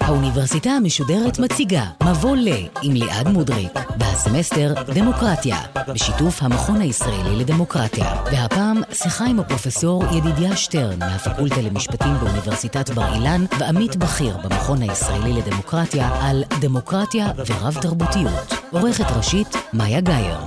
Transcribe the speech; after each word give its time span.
האוניברסיטה 0.00 0.70
המשודרת 0.70 1.38
מציגה 1.38 1.84
מבוא 2.02 2.36
ל 2.36 2.48
עם 2.82 2.92
ליעד 2.92 3.28
מודריק 3.28 3.72
והסמסטר 3.98 4.74
דמוקרטיה 4.94 5.56
בשיתוף 5.88 6.42
המכון 6.42 6.80
הישראלי 6.80 7.36
לדמוקרטיה. 7.36 8.14
והפעם 8.24 8.82
שיחה 8.92 9.24
עם 9.24 9.40
הפרופסור 9.40 10.04
ידידיה 10.16 10.56
שטרן 10.56 10.98
מהפקולטה 10.98 11.60
למשפטים 11.60 12.14
באוניברסיטת 12.20 12.90
בר 12.90 13.14
אילן 13.14 13.44
ועמית 13.58 13.96
בכיר 13.96 14.36
במכון 14.36 14.82
הישראלי 14.82 15.32
לדמוקרטיה 15.32 16.10
על 16.20 16.44
דמוקרטיה 16.60 17.26
ורב 17.46 17.78
תרבותיות 17.80 18.54
עורכת 18.70 19.06
ראשית 19.16 19.56
מאיה 19.72 20.00
גאייר 20.00 20.38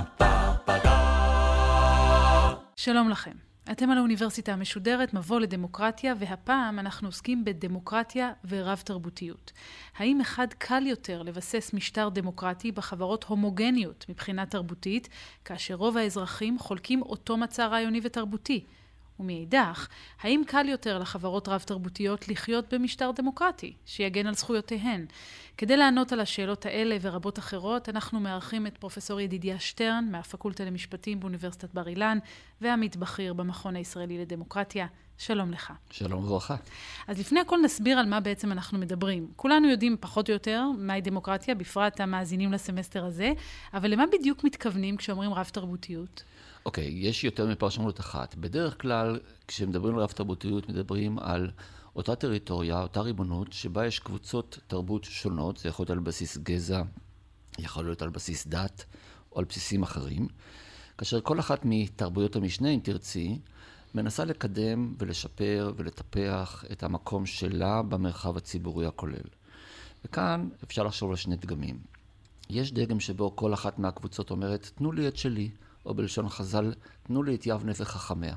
שלום 2.88 3.08
לכם. 3.08 3.30
אתם 3.72 3.90
על 3.90 3.98
האוניברסיטה 3.98 4.52
המשודרת, 4.52 5.14
מבוא 5.14 5.40
לדמוקרטיה, 5.40 6.14
והפעם 6.18 6.78
אנחנו 6.78 7.08
עוסקים 7.08 7.44
בדמוקרטיה 7.44 8.32
ורב 8.48 8.82
תרבותיות. 8.84 9.52
האם 9.96 10.20
אחד 10.20 10.46
קל 10.58 10.86
יותר 10.86 11.22
לבסס 11.22 11.72
משטר 11.74 12.08
דמוקרטי 12.08 12.72
בחברות 12.72 13.24
הומוגניות 13.24 14.06
מבחינה 14.08 14.46
תרבותית, 14.46 15.08
כאשר 15.44 15.74
רוב 15.74 15.96
האזרחים 15.96 16.58
חולקים 16.58 17.02
אותו 17.02 17.36
מצע 17.36 17.66
רעיוני 17.66 18.00
ותרבותי? 18.02 18.64
ומאידך, 19.20 19.88
האם 20.20 20.42
קל 20.46 20.68
יותר 20.68 20.98
לחברות 20.98 21.48
רב-תרבותיות 21.48 22.28
לחיות 22.28 22.74
במשטר 22.74 23.10
דמוקרטי, 23.10 23.72
שיגן 23.86 24.26
על 24.26 24.34
זכויותיהן? 24.34 25.06
כדי 25.56 25.76
לענות 25.76 26.12
על 26.12 26.20
השאלות 26.20 26.66
האלה 26.66 26.96
ורבות 27.00 27.38
אחרות, 27.38 27.88
אנחנו 27.88 28.20
מארחים 28.20 28.66
את 28.66 28.78
פרופסור 28.78 29.20
ידידיה 29.20 29.58
שטרן 29.58 30.08
מהפקולטה 30.10 30.64
למשפטים 30.64 31.20
באוניברסיטת 31.20 31.74
בר 31.74 31.88
אילן, 31.88 32.18
ועמית 32.60 32.96
בכיר 32.96 33.34
במכון 33.34 33.76
הישראלי 33.76 34.18
לדמוקרטיה. 34.18 34.86
שלום 35.18 35.50
לך. 35.50 35.72
שלום 35.90 36.24
וברכה. 36.24 36.56
אז 37.08 37.20
לפני 37.20 37.40
הכל 37.40 37.58
נסביר 37.64 37.98
על 37.98 38.06
מה 38.06 38.20
בעצם 38.20 38.52
אנחנו 38.52 38.78
מדברים. 38.78 39.28
כולנו 39.36 39.68
יודעים 39.68 39.96
פחות 40.00 40.28
או 40.28 40.32
יותר 40.32 40.64
מהי 40.78 41.00
דמוקרטיה, 41.00 41.54
בפרט 41.54 42.00
המאזינים 42.00 42.52
לסמסטר 42.52 43.04
הזה, 43.04 43.32
אבל 43.74 43.90
למה 43.90 44.04
בדיוק 44.12 44.44
מתכוונים 44.44 44.96
כשאומרים 44.96 45.34
רב-תרבותיות? 45.34 46.22
אוקיי, 46.68 46.84
okay, 46.86 47.06
יש 47.06 47.24
יותר 47.24 47.46
מפרשנות 47.46 48.00
אחת. 48.00 48.34
בדרך 48.34 48.80
כלל, 48.82 49.20
כשמדברים 49.46 49.94
על 49.94 50.00
רב 50.02 50.10
תרבותיות, 50.10 50.68
מדברים 50.68 51.18
על 51.18 51.50
אותה 51.96 52.16
טריטוריה, 52.16 52.82
אותה 52.82 53.00
ריבונות, 53.00 53.52
שבה 53.52 53.86
יש 53.86 53.98
קבוצות 53.98 54.58
תרבות 54.66 55.04
שונות, 55.04 55.56
זה 55.56 55.68
יכול 55.68 55.82
להיות 55.82 55.90
על 55.90 55.98
בסיס 55.98 56.38
גזע, 56.38 56.82
יכול 57.58 57.84
להיות 57.84 58.02
על 58.02 58.08
בסיס 58.08 58.46
דת, 58.46 58.84
או 59.32 59.38
על 59.38 59.44
בסיסים 59.44 59.82
אחרים, 59.82 60.28
כאשר 60.98 61.20
כל 61.20 61.40
אחת 61.40 61.60
מתרבויות 61.64 62.36
המשנה, 62.36 62.68
אם 62.68 62.80
תרצי, 62.82 63.38
מנסה 63.94 64.24
לקדם 64.24 64.94
ולשפר 64.98 65.72
ולטפח 65.76 66.64
את 66.72 66.82
המקום 66.82 67.26
שלה 67.26 67.82
במרחב 67.82 68.36
הציבורי 68.36 68.86
הכולל. 68.86 69.28
וכאן 70.04 70.48
אפשר 70.64 70.82
לחשוב 70.82 71.10
על 71.10 71.16
שני 71.16 71.36
דגמים. 71.36 71.78
יש 72.50 72.72
דגם 72.72 73.00
שבו 73.00 73.36
כל 73.36 73.54
אחת 73.54 73.78
מהקבוצות 73.78 74.30
אומרת, 74.30 74.70
תנו 74.74 74.92
לי 74.92 75.08
את 75.08 75.16
שלי. 75.16 75.50
או 75.88 75.94
בלשון 75.94 76.28
חז"ל, 76.28 76.72
תנו 77.02 77.22
לי 77.22 77.34
את 77.34 77.46
יבנה 77.46 77.72
וחכמיה. 77.78 78.34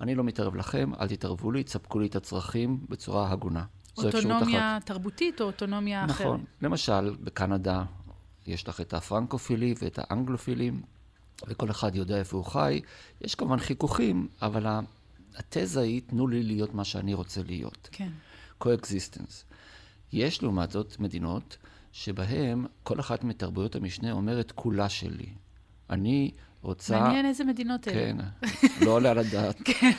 אני 0.00 0.14
לא 0.14 0.24
מתערב 0.24 0.56
לכם, 0.56 0.90
אל 1.00 1.08
תתערבו 1.08 1.52
לי, 1.52 1.64
תספקו 1.64 1.98
לי 1.98 2.06
את 2.06 2.16
הצרכים 2.16 2.86
בצורה 2.88 3.32
הגונה. 3.32 3.64
אוטונומיה 3.98 4.78
תרבותית 4.84 5.40
או 5.40 5.46
אוטונומיה 5.46 6.04
נכון. 6.04 6.14
אחרת? 6.14 6.26
נכון. 6.26 6.44
למשל, 6.62 7.16
בקנדה 7.24 7.84
יש 8.46 8.68
לך 8.68 8.80
את 8.80 8.94
הפרנקופילים 8.94 9.74
ואת 9.82 9.98
האנגלופילים, 10.02 10.82
וכל 11.46 11.70
אחד 11.70 11.94
יודע 11.94 12.18
איפה 12.18 12.36
הוא 12.36 12.44
חי. 12.44 12.80
יש 13.20 13.34
כמובן 13.34 13.58
חיכוכים, 13.58 14.28
אבל 14.42 14.66
התזה 15.36 15.80
היא, 15.80 16.02
תנו 16.06 16.28
לי 16.28 16.42
להיות 16.42 16.74
מה 16.74 16.84
שאני 16.84 17.14
רוצה 17.14 17.42
להיות. 17.42 17.88
כן. 17.92 18.10
קו-אקזיסטנס. 18.58 19.44
יש 20.12 20.42
לעומת 20.42 20.70
זאת 20.70 21.00
מדינות 21.00 21.56
שבהן 21.92 22.66
כל 22.82 23.00
אחת 23.00 23.24
מתרבויות 23.24 23.76
המשנה 23.76 24.12
אומרת 24.12 24.52
כולה 24.52 24.88
שלי. 24.88 25.26
אני 25.90 26.30
רוצה... 26.66 27.00
מעניין 27.00 27.26
איזה 27.26 27.44
מדינות 27.44 27.88
אלה. 27.88 27.94
כן, 27.94 28.16
לא 28.84 28.90
עולה 28.90 29.10
על 29.10 29.18
הדעת. 29.18 29.56
כן. 29.68 29.92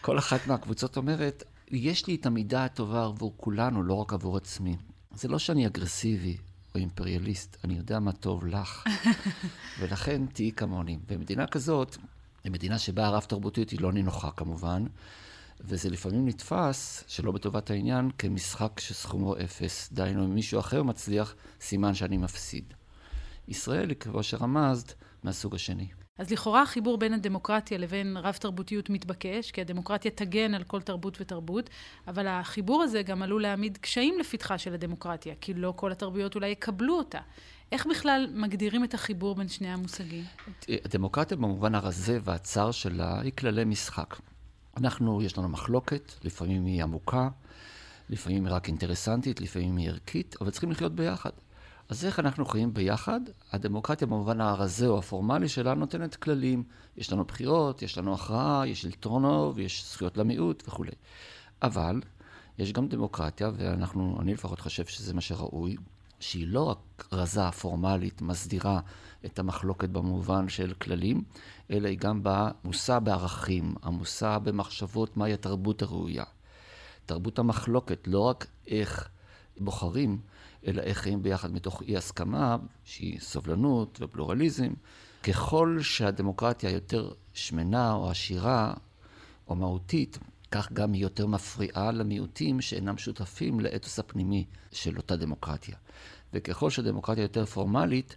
כל 0.00 0.18
אחת 0.18 0.46
מהקבוצות 0.46 0.96
אומרת, 0.96 1.44
יש 1.70 2.06
לי 2.06 2.14
את 2.14 2.26
המידה 2.26 2.64
הטובה 2.64 3.04
עבור 3.04 3.34
כולנו, 3.36 3.82
לא 3.82 3.94
רק 3.94 4.12
עבור 4.12 4.36
עצמי. 4.36 4.76
זה 5.14 5.28
לא 5.28 5.38
שאני 5.38 5.66
אגרסיבי 5.66 6.36
או 6.74 6.80
אימפריאליסט, 6.80 7.56
אני 7.64 7.74
יודע 7.74 8.00
מה 8.00 8.12
טוב 8.12 8.46
לך, 8.46 8.84
ולכן 9.78 10.26
תהיי 10.26 10.52
כמוני. 10.52 10.98
במדינה 11.08 11.46
כזאת, 11.46 11.96
במדינה 12.44 12.78
שבה 12.78 13.06
הרב-תרבותיות 13.06 13.70
היא 13.70 13.80
לא 13.80 13.92
נינוחה 13.92 14.30
כמובן, 14.30 14.84
וזה 15.60 15.90
לפעמים 15.90 16.28
נתפס, 16.28 17.04
שלא 17.06 17.32
בטובת 17.32 17.70
העניין, 17.70 18.10
כמשחק 18.18 18.80
שסכומו 18.80 19.36
אפס. 19.36 19.88
דהיינו, 19.92 20.24
אם 20.24 20.34
מישהו 20.34 20.60
אחר 20.60 20.82
מצליח, 20.82 21.34
סימן 21.60 21.94
שאני 21.94 22.16
מפסיד. 22.16 22.74
ישראל 23.48 23.88
היא, 23.88 23.96
כמו 23.96 24.22
שרמזת, 24.22 24.94
מהסוג 25.22 25.54
השני. 25.54 25.86
אז 26.18 26.30
לכאורה 26.30 26.62
החיבור 26.62 26.98
בין 26.98 27.12
הדמוקרטיה 27.14 27.78
לבין 27.78 28.16
רב-תרבותיות 28.16 28.90
מתבקש, 28.90 29.50
כי 29.50 29.60
הדמוקרטיה 29.60 30.10
תגן 30.10 30.54
על 30.54 30.62
כל 30.62 30.80
תרבות 30.80 31.20
ותרבות, 31.20 31.70
אבל 32.08 32.26
החיבור 32.26 32.82
הזה 32.82 33.02
גם 33.02 33.22
עלול 33.22 33.42
להעמיד 33.42 33.78
קשיים 33.78 34.18
לפתחה 34.18 34.58
של 34.58 34.74
הדמוקרטיה, 34.74 35.34
כי 35.40 35.54
לא 35.54 35.72
כל 35.76 35.92
התרבויות 35.92 36.34
אולי 36.34 36.48
יקבלו 36.48 36.94
אותה. 36.94 37.18
איך 37.72 37.86
בכלל 37.86 38.28
מגדירים 38.34 38.84
את 38.84 38.94
החיבור 38.94 39.34
בין 39.34 39.48
שני 39.48 39.68
המושגים? 39.68 40.24
הדמוקרטיה 40.68 41.36
במובן 41.36 41.74
הרזה 41.74 42.18
והצר 42.24 42.70
שלה 42.70 43.20
היא 43.20 43.32
כללי 43.38 43.64
משחק. 43.64 44.16
אנחנו, 44.76 45.22
יש 45.22 45.38
לנו 45.38 45.48
מחלוקת, 45.48 46.12
לפעמים 46.24 46.64
היא 46.64 46.82
עמוקה, 46.82 47.28
לפעמים 48.10 48.46
היא 48.46 48.54
רק 48.54 48.68
אינטרסנטית, 48.68 49.40
לפעמים 49.40 49.76
היא 49.76 49.88
ערכית, 49.88 50.36
אבל 50.40 50.50
צריכים 50.50 50.70
לחיות 50.70 50.94
ביחד. 50.94 51.30
אז 51.88 52.04
איך 52.04 52.20
אנחנו 52.20 52.46
חיים 52.46 52.74
ביחד? 52.74 53.20
הדמוקרטיה 53.52 54.06
במובן 54.06 54.40
הרזה 54.40 54.86
או 54.86 54.98
הפורמלי 54.98 55.48
שלה 55.48 55.74
נותנת 55.74 56.14
כללים. 56.16 56.64
יש 56.96 57.12
לנו 57.12 57.24
בחירות, 57.24 57.82
יש 57.82 57.98
לנו 57.98 58.14
הכרעה, 58.14 58.66
יש 58.66 58.82
שלטון 58.82 59.24
רוב, 59.24 59.58
יש 59.58 59.84
זכויות 59.92 60.16
למיעוט 60.16 60.62
וכולי. 60.68 60.92
אבל 61.62 62.00
יש 62.58 62.72
גם 62.72 62.88
דמוקרטיה, 62.88 63.50
ואנחנו, 63.56 64.18
אני 64.20 64.34
לפחות 64.34 64.60
חושב 64.60 64.86
שזה 64.86 65.14
מה 65.14 65.20
שראוי, 65.20 65.76
שהיא 66.20 66.46
לא 66.48 66.62
רק 66.62 67.08
רזה, 67.12 67.50
פורמלית, 67.50 68.22
מסדירה 68.22 68.80
את 69.24 69.38
המחלוקת 69.38 69.88
במובן 69.88 70.48
של 70.48 70.72
כללים, 70.72 71.22
אלא 71.70 71.88
היא 71.88 71.98
גם 71.98 72.22
באה 72.22 72.50
מושא 72.64 72.98
בערכים, 72.98 73.74
עמוסה 73.84 74.38
במחשבות 74.38 75.16
מהי 75.16 75.32
התרבות 75.32 75.82
הראויה. 75.82 76.24
תרבות 77.06 77.38
המחלוקת, 77.38 78.08
לא 78.08 78.20
רק 78.20 78.46
איך 78.66 79.08
בוחרים, 79.58 80.18
אלא 80.66 80.82
איך 80.82 80.98
חיים 80.98 81.22
ביחד 81.22 81.52
מתוך 81.52 81.82
אי 81.82 81.96
הסכמה, 81.96 82.56
שהיא 82.84 83.20
סובלנות 83.20 83.98
ופלורליזם. 84.02 84.72
ככל 85.22 85.78
שהדמוקרטיה 85.82 86.70
יותר 86.70 87.10
שמנה 87.34 87.92
או 87.92 88.10
עשירה 88.10 88.74
או 89.48 89.54
מהותית, 89.54 90.18
כך 90.50 90.72
גם 90.72 90.92
היא 90.92 91.02
יותר 91.02 91.26
מפריעה 91.26 91.92
למיעוטים 91.92 92.60
שאינם 92.60 92.98
שותפים 92.98 93.60
לאתוס 93.60 93.98
הפנימי 93.98 94.44
של 94.72 94.96
אותה 94.96 95.16
דמוקרטיה. 95.16 95.76
וככל 96.32 96.70
שהדמוקרטיה 96.70 97.22
יותר 97.22 97.46
פורמלית, 97.46 98.16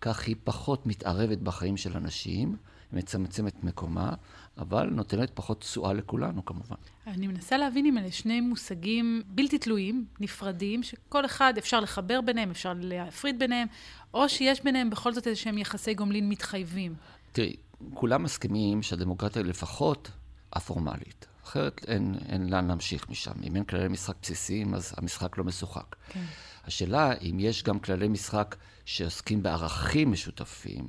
כך 0.00 0.26
היא 0.26 0.36
פחות 0.44 0.86
מתערבת 0.86 1.38
בחיים 1.38 1.76
של 1.76 1.96
אנשים, 1.96 2.56
מצמצמת 2.92 3.64
מקומה, 3.64 4.12
אבל 4.58 4.90
נותנת 4.90 5.30
פחות 5.34 5.60
תשואה 5.60 5.92
לכולנו 5.92 6.44
כמובן. 6.44 6.76
אני 7.06 7.26
מנסה 7.26 7.56
להבין 7.56 7.86
אם 7.86 7.98
אלה 7.98 8.10
שני 8.10 8.40
מושגים 8.40 9.22
בלתי 9.26 9.58
תלויים, 9.58 10.04
נפרדים, 10.20 10.82
שכל 10.82 11.26
אחד 11.26 11.54
אפשר 11.58 11.80
לחבר 11.80 12.20
ביניהם, 12.20 12.50
אפשר 12.50 12.72
להפריד 12.80 13.38
ביניהם, 13.38 13.68
או 14.14 14.28
שיש 14.28 14.64
ביניהם 14.64 14.90
בכל 14.90 15.12
זאת 15.12 15.26
איזשהם 15.26 15.58
יחסי 15.58 15.94
גומלין 15.94 16.28
מתחייבים. 16.28 16.94
תראי, 17.32 17.56
כולם 17.94 18.22
מסכימים 18.22 18.82
שהדמוקרטיה 18.82 19.42
לפחות 19.42 20.10
הפורמלית. 20.52 21.26
אחרת 21.44 21.84
אין, 21.88 22.14
אין 22.28 22.48
לאן 22.48 22.66
להמשיך 22.66 23.08
משם. 23.08 23.32
אם 23.42 23.56
אין 23.56 23.64
כללי 23.64 23.88
משחק 23.88 24.14
בסיסיים, 24.22 24.74
אז 24.74 24.94
המשחק 24.96 25.38
לא 25.38 25.44
משוחק. 25.44 25.96
כן. 26.08 26.24
השאלה 26.64 27.12
אם 27.14 27.36
יש 27.40 27.62
גם 27.62 27.78
כללי 27.78 28.08
משחק 28.08 28.56
שעוסקים 28.84 29.42
בערכים 29.42 30.12
משותפים 30.12 30.86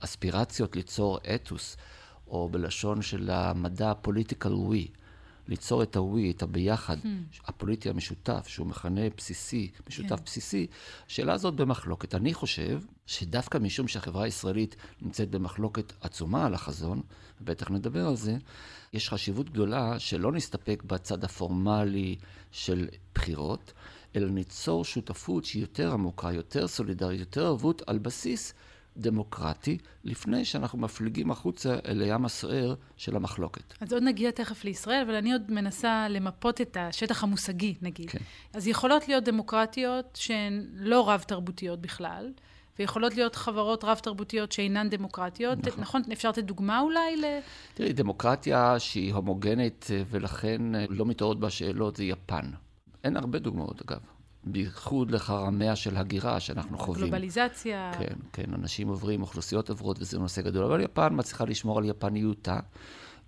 ובאספירציות 0.00 0.76
ליצור 0.76 1.18
אתוס, 1.34 1.76
או 2.28 2.48
בלשון 2.48 3.02
של 3.02 3.30
המדע 3.30 3.92
פוליטיקל 3.94 4.52
ווי, 4.52 4.88
ליצור 5.48 5.82
את 5.82 5.96
הווי, 5.96 6.30
את 6.30 6.42
הביחד, 6.42 6.96
hmm. 6.98 7.06
הפוליטי 7.46 7.90
המשותף, 7.90 8.44
שהוא 8.48 8.66
מכנה 8.66 9.00
בסיסי, 9.16 9.70
משותף 9.88 10.16
כן. 10.16 10.24
בסיסי, 10.24 10.66
השאלה 11.06 11.32
הזאת 11.32 11.54
במחלוקת. 11.54 12.14
אני 12.14 12.34
חושב 12.34 12.80
שדווקא 13.06 13.58
משום 13.58 13.88
שהחברה 13.88 14.24
הישראלית 14.24 14.76
נמצאת 15.02 15.30
במחלוקת 15.30 15.92
עצומה 16.00 16.46
על 16.46 16.54
החזון, 16.54 17.02
ובטח 17.40 17.70
נדבר 17.70 18.06
על 18.06 18.16
זה, 18.16 18.36
יש 18.92 19.08
חשיבות 19.08 19.50
גדולה 19.50 19.98
שלא 19.98 20.32
נסתפק 20.32 20.82
בצד 20.86 21.24
הפורמלי 21.24 22.16
של 22.50 22.88
בחירות, 23.14 23.72
אלא 24.16 24.28
ניצור 24.28 24.84
שותפות 24.84 25.44
שהיא 25.44 25.62
יותר 25.62 25.92
עמוקה, 25.92 26.32
יותר 26.32 26.68
סולידרית, 26.68 27.20
יותר 27.20 27.46
ערבות 27.46 27.82
על 27.86 27.98
בסיס 27.98 28.54
דמוקרטי, 29.00 29.78
לפני 30.04 30.44
שאנחנו 30.44 30.78
מפליגים 30.78 31.30
החוצה 31.30 31.76
אל 31.86 32.02
הים 32.02 32.24
הסוער 32.24 32.74
של 32.96 33.16
המחלוקת. 33.16 33.74
אז 33.80 33.92
עוד 33.92 34.02
נגיע 34.02 34.30
תכף 34.30 34.64
לישראל, 34.64 35.02
אבל 35.06 35.14
אני 35.14 35.32
עוד 35.32 35.50
מנסה 35.50 36.08
למפות 36.08 36.60
את 36.60 36.76
השטח 36.80 37.22
המושגי, 37.22 37.74
נגיד. 37.82 38.10
כן. 38.10 38.18
אז 38.54 38.66
יכולות 38.66 39.08
להיות 39.08 39.24
דמוקרטיות 39.24 40.18
שהן 40.20 40.66
לא 40.74 41.10
רב-תרבותיות 41.10 41.80
בכלל. 41.80 42.32
ויכולות 42.78 43.14
להיות 43.14 43.34
חברות 43.34 43.84
רב-תרבותיות 43.84 44.52
שאינן 44.52 44.88
דמוקרטיות. 44.90 45.58
נכון. 45.66 45.80
נכון? 45.80 46.02
אפשר 46.12 46.28
לתת 46.28 46.44
דוגמה 46.44 46.80
אולי 46.80 47.16
ל... 47.16 47.24
תראי, 47.74 47.92
דמוקרטיה 47.92 48.78
שהיא 48.78 49.14
הומוגנית 49.14 49.86
ולכן 50.10 50.62
לא 50.88 51.06
מתעוררות 51.06 51.40
בה 51.40 51.50
שאלות 51.50 51.96
זה 51.96 52.04
יפן. 52.04 52.50
אין 53.04 53.16
הרבה 53.16 53.38
דוגמאות, 53.38 53.82
אגב. 53.82 54.00
בייחוד 54.44 55.10
לחרמיה 55.10 55.76
של 55.76 55.96
הגירה 55.96 56.40
שאנחנו 56.40 56.78
חווים. 56.78 57.00
גלובליזציה. 57.00 57.92
כן, 57.98 58.14
כן, 58.32 58.54
אנשים 58.54 58.88
עוברים, 58.88 59.22
אוכלוסיות 59.22 59.68
עוברות, 59.68 59.96
וזה 60.00 60.18
נושא 60.18 60.42
גדול. 60.42 60.64
אבל 60.64 60.80
יפן 60.80 61.08
מצליחה 61.12 61.44
לשמור 61.44 61.78
על 61.78 61.84
יפניותה, 61.84 62.60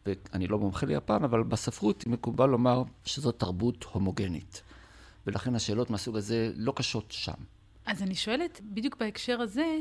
ואני 0.07 0.47
לא 0.47 0.59
מומחה 0.59 0.87
ליפן, 0.87 1.25
אבל 1.25 1.43
בספרות 1.43 2.07
מקובל 2.07 2.47
לומר 2.47 2.83
שזו 3.05 3.33
תרבות 3.33 3.85
הומוגנית. 3.93 4.63
ולכן 5.27 5.55
השאלות 5.55 5.91
מהסוג 5.91 6.17
הזה 6.17 6.53
לא 6.57 6.73
קשות 6.77 7.11
שם. 7.11 7.33
אז 7.87 8.03
אני 8.03 8.15
שואלת, 8.15 8.61
בדיוק 8.65 8.97
בהקשר 9.01 9.41
הזה, 9.41 9.79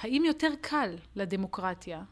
האם 0.00 0.22
יותר 0.26 0.50
קל 0.60 0.94
לדמוקרטיה 1.16 2.02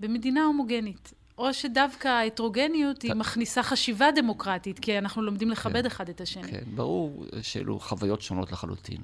במדינה 0.00 0.44
הומוגנית? 0.44 1.14
או 1.38 1.54
שדווקא 1.54 2.08
ההטרוגניות 2.08 3.02
היא 3.02 3.14
מכניסה 3.14 3.62
חשיבה 3.62 4.06
דמוקרטית, 4.14 4.78
כי 4.78 4.98
אנחנו 4.98 5.22
לומדים 5.22 5.50
לכבד 5.50 5.80
כן, 5.80 5.86
אחד 5.86 6.08
את 6.08 6.20
השני. 6.20 6.50
כן, 6.50 6.64
ברור 6.74 7.24
שאלו 7.42 7.80
חוויות 7.80 8.22
שונות 8.22 8.52
לחלוטין. 8.52 9.00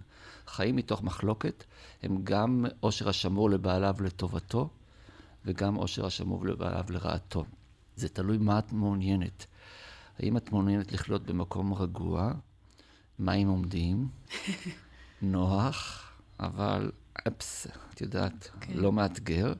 חיים 0.47 0.77
מתוך 0.77 1.03
מחלוקת 1.03 1.65
הם 2.03 2.19
גם 2.25 2.65
עושר 2.81 3.09
השמור 3.09 3.51
לבעליו 3.51 3.95
לטובתו, 4.01 4.69
וגם 5.45 5.75
עושר 5.75 6.07
השמור 6.07 6.47
לבעליו 6.47 6.85
לרעתו. 6.89 7.45
זה 7.97 8.09
תלוי 8.09 8.39
מה 8.39 8.59
את 8.59 8.73
מעוניינת. 8.73 9.47
האם 10.19 10.37
את 10.37 10.53
מעוניינת 10.53 10.93
לחיות 10.93 11.23
במקום 11.23 11.75
רגוע, 11.75 12.33
מים 13.19 13.49
עומדים, 13.49 14.09
נוח, 15.23 16.11
אבל 16.41 16.91
אפס, 17.29 17.67
את 17.95 18.01
יודעת, 18.01 18.51
okay. 18.55 18.67
כן. 18.67 18.73
לא 18.75 18.93
מאתגר, 18.93 19.53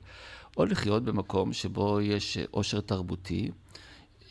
או 0.57 0.65
לחיות 0.65 1.03
במקום 1.03 1.53
שבו 1.53 2.01
יש 2.01 2.37
עושר 2.51 2.81
תרבותי, 2.81 3.51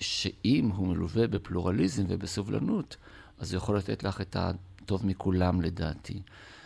שאם 0.01 0.71
הוא 0.77 0.89
מלווה 0.89 1.27
בפלורליזם 1.27 2.05
ובסובלנות, 2.09 2.97
אז 3.39 3.53
הוא 3.53 3.59
יכול 3.59 3.77
לתת 3.77 4.03
לך 4.03 4.21
את 4.21 4.37
הטוב 4.37 5.07
מכולם 5.07 5.61
לדעתי. 5.61 6.23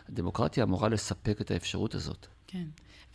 הדמוקרטיה 0.09 0.65
אמורה 0.65 0.89
לספק 0.89 1.41
את 1.41 1.51
האפשרות 1.51 1.95
הזאת. 1.95 2.27
כן. 2.47 2.65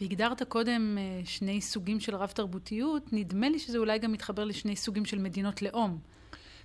והגדרת 0.01 0.43
קודם 0.43 0.97
אה, 0.97 1.21
שני 1.25 1.61
סוגים 1.61 1.99
של 1.99 2.15
רב-תרבותיות, 2.15 3.13
נדמה 3.13 3.49
לי 3.49 3.59
שזה 3.59 3.77
אולי 3.77 3.99
גם 3.99 4.11
מתחבר 4.11 4.43
לשני 4.43 4.75
סוגים 4.75 5.05
של 5.05 5.19
מדינות 5.19 5.61
לאום. 5.61 5.97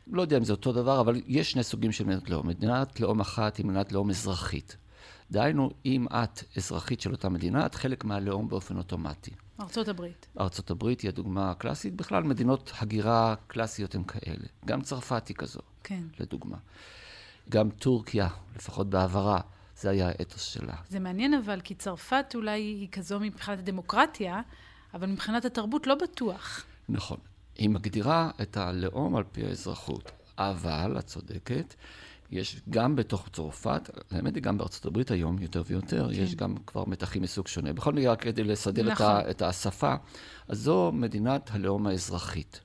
לא 0.06 0.22
יודע 0.22 0.36
אם 0.36 0.44
זה 0.44 0.52
אותו 0.52 0.72
דבר, 0.72 1.00
אבל 1.00 1.20
יש 1.26 1.50
שני 1.50 1.62
סוגים 1.62 1.92
של 1.92 2.04
מדינות 2.04 2.30
לאום. 2.30 2.48
מדינת 2.48 3.00
לאום 3.00 3.20
אחת 3.20 3.56
היא 3.56 3.66
מדינת 3.66 3.92
לאום 3.92 4.10
אזרחית. 4.10 4.76
דהיינו, 5.30 5.70
אם 5.86 6.06
את 6.08 6.42
אזרחית 6.56 7.00
של 7.00 7.12
אותה 7.12 7.28
מדינה, 7.28 7.66
את 7.66 7.74
חלק 7.74 8.04
מהלאום 8.04 8.48
באופן 8.48 8.76
אוטומטי. 8.76 9.30
ארצות 9.60 9.88
הברית. 9.88 10.26
ארצות 10.40 10.70
הברית 10.70 11.00
היא 11.00 11.08
הדוגמה 11.08 11.50
הקלאסית. 11.50 11.94
בכלל, 11.94 12.22
מדינות 12.22 12.72
הגירה 12.80 13.34
קלאסיות 13.46 13.94
הן 13.94 14.04
כאלה. 14.04 14.46
גם 14.64 14.80
צרפת 14.80 15.28
היא 15.28 15.36
כזו, 15.36 15.60
כן. 15.84 16.02
לדוגמה. 16.20 16.56
גם 17.50 17.70
טורקיה, 17.70 18.28
לפחות 18.56 18.90
בעברה, 18.90 19.40
זה 19.76 19.90
היה 19.90 20.08
האתוס 20.08 20.42
שלה. 20.42 20.74
זה 20.88 21.00
מעניין 21.00 21.34
אבל, 21.34 21.60
כי 21.60 21.74
צרפת 21.74 22.32
אולי 22.34 22.60
היא 22.60 22.88
כזו 22.92 23.20
מבחינת 23.20 23.58
הדמוקרטיה, 23.58 24.40
אבל 24.94 25.06
מבחינת 25.06 25.44
התרבות 25.44 25.86
לא 25.86 25.94
בטוח. 25.94 26.64
נכון. 26.88 27.18
היא 27.56 27.70
מגדירה 27.70 28.30
את 28.42 28.56
הלאום 28.56 29.16
על 29.16 29.24
פי 29.32 29.44
האזרחות. 29.44 30.12
אבל, 30.38 30.96
את 30.98 31.06
צודקת, 31.06 31.74
יש 32.30 32.60
גם 32.70 32.96
בתוך 32.96 33.28
צרפת, 33.32 33.90
האמת 34.10 34.34
היא 34.34 34.42
גם 34.42 34.58
בארצות 34.58 34.86
הברית 34.86 35.10
היום 35.10 35.38
יותר 35.38 35.62
ויותר, 35.66 36.08
כן. 36.14 36.22
יש 36.22 36.34
גם 36.34 36.54
כבר 36.66 36.84
מתחים 36.84 37.22
מסוג 37.22 37.46
שונה. 37.48 37.72
בכל 37.72 37.92
מקרה, 37.92 38.16
כדי 38.16 38.44
לסדר 38.44 38.82
נכון. 38.82 39.06
את, 39.06 39.26
ה, 39.26 39.30
את 39.30 39.42
השפה, 39.42 39.94
אז 40.48 40.58
זו 40.58 40.92
מדינת 40.92 41.50
הלאום 41.52 41.86
האזרחית. 41.86 42.60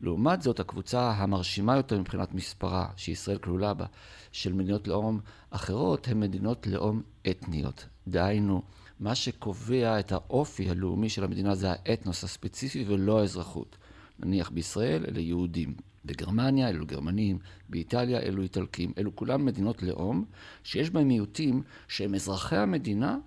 לעומת 0.00 0.42
זאת, 0.42 0.60
הקבוצה 0.60 1.10
המרשימה 1.10 1.76
יותר 1.76 2.00
מבחינת 2.00 2.34
מספרה, 2.34 2.88
שישראל 2.96 3.38
כלולה 3.38 3.74
בה, 3.74 3.86
של 4.32 4.52
מדינות 4.52 4.88
לאום 4.88 5.20
אחרות, 5.50 6.08
הן 6.08 6.20
מדינות 6.20 6.66
לאום 6.66 7.02
אתניות. 7.30 7.86
דהיינו, 8.08 8.62
מה 9.00 9.14
שקובע 9.14 10.00
את 10.00 10.12
האופי 10.12 10.70
הלאומי 10.70 11.08
של 11.08 11.24
המדינה 11.24 11.54
זה 11.54 11.70
האתנוס 11.70 12.24
הספציפי 12.24 12.84
ולא 12.88 13.20
האזרחות. 13.20 13.76
נניח 14.18 14.50
בישראל 14.50 15.04
אלה 15.08 15.20
יהודים. 15.20 15.74
בגרמניה 16.04 16.68
אלו 16.68 16.86
גרמנים, 16.86 17.38
באיטליה 17.68 18.20
אלו 18.20 18.42
איטלקים, 18.42 18.92
אלו 18.98 19.16
כולם 19.16 19.44
מדינות 19.44 19.82
לאום 19.82 20.24
שיש 20.64 20.90
בהם 20.90 21.08
מיעוטים 21.08 21.62
שהם 21.88 22.14
אזרחי 22.14 22.56
המדינה, 22.56 23.18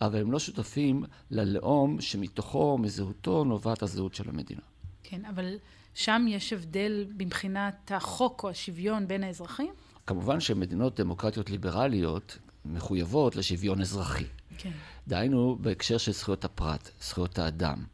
אבל 0.00 0.20
הם 0.20 0.32
לא 0.32 0.38
שותפים 0.38 1.04
ללאום 1.30 2.00
שמתוכו, 2.00 2.78
מזהותו, 2.78 3.44
נובעת 3.44 3.82
הזהות 3.82 4.14
של 4.14 4.28
המדינה. 4.28 4.60
כן, 5.02 5.24
אבל 5.24 5.56
שם 5.94 6.26
יש 6.28 6.52
הבדל 6.52 7.06
מבחינת 7.18 7.92
החוק 7.94 8.44
או 8.44 8.48
השוויון 8.48 9.08
בין 9.08 9.24
האזרחים? 9.24 9.72
כמובן 10.06 10.40
שמדינות 10.40 11.00
דמוקרטיות 11.00 11.50
ליברליות 11.50 12.38
מחויבות 12.64 13.36
לשוויון 13.36 13.80
אזרחי. 13.80 14.24
כן. 14.58 14.70
דהיינו, 15.08 15.58
בהקשר 15.60 15.98
של 15.98 16.12
זכויות 16.12 16.44
הפרט, 16.44 16.90
זכויות 17.00 17.38
האדם. 17.38 17.84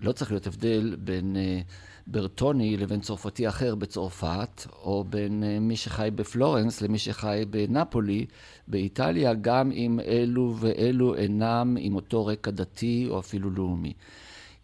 לא 0.00 0.12
צריך 0.12 0.30
להיות 0.30 0.46
הבדל 0.46 0.96
בין 0.96 1.36
uh, 1.36 1.72
ברטוני 2.06 2.76
לבין 2.76 3.00
צרפתי 3.00 3.48
אחר 3.48 3.74
בצרפת, 3.74 4.66
או 4.72 5.04
בין 5.04 5.42
uh, 5.42 5.60
מי 5.60 5.76
שחי 5.76 6.08
בפלורנס 6.14 6.80
למי 6.80 6.98
שחי 6.98 7.42
בנפולי, 7.50 8.26
באיטליה, 8.68 9.34
גם 9.34 9.72
אם 9.72 10.00
אלו 10.00 10.56
ואלו 10.58 11.14
אינם 11.14 11.76
עם 11.80 11.94
אותו 11.94 12.26
רקע 12.26 12.50
דתי 12.50 13.06
או 13.10 13.18
אפילו 13.18 13.50
לאומי. 13.50 13.92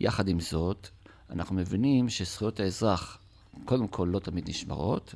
יחד 0.01 0.29
עם 0.29 0.41
זאת, 0.41 0.89
אנחנו 1.31 1.55
מבינים 1.55 2.09
שזכויות 2.09 2.61
האזרח, 2.61 3.19
קודם 3.65 3.89
כל, 3.89 4.09
לא 4.13 4.19
תמיד 4.19 4.49
נשמרות, 4.49 5.15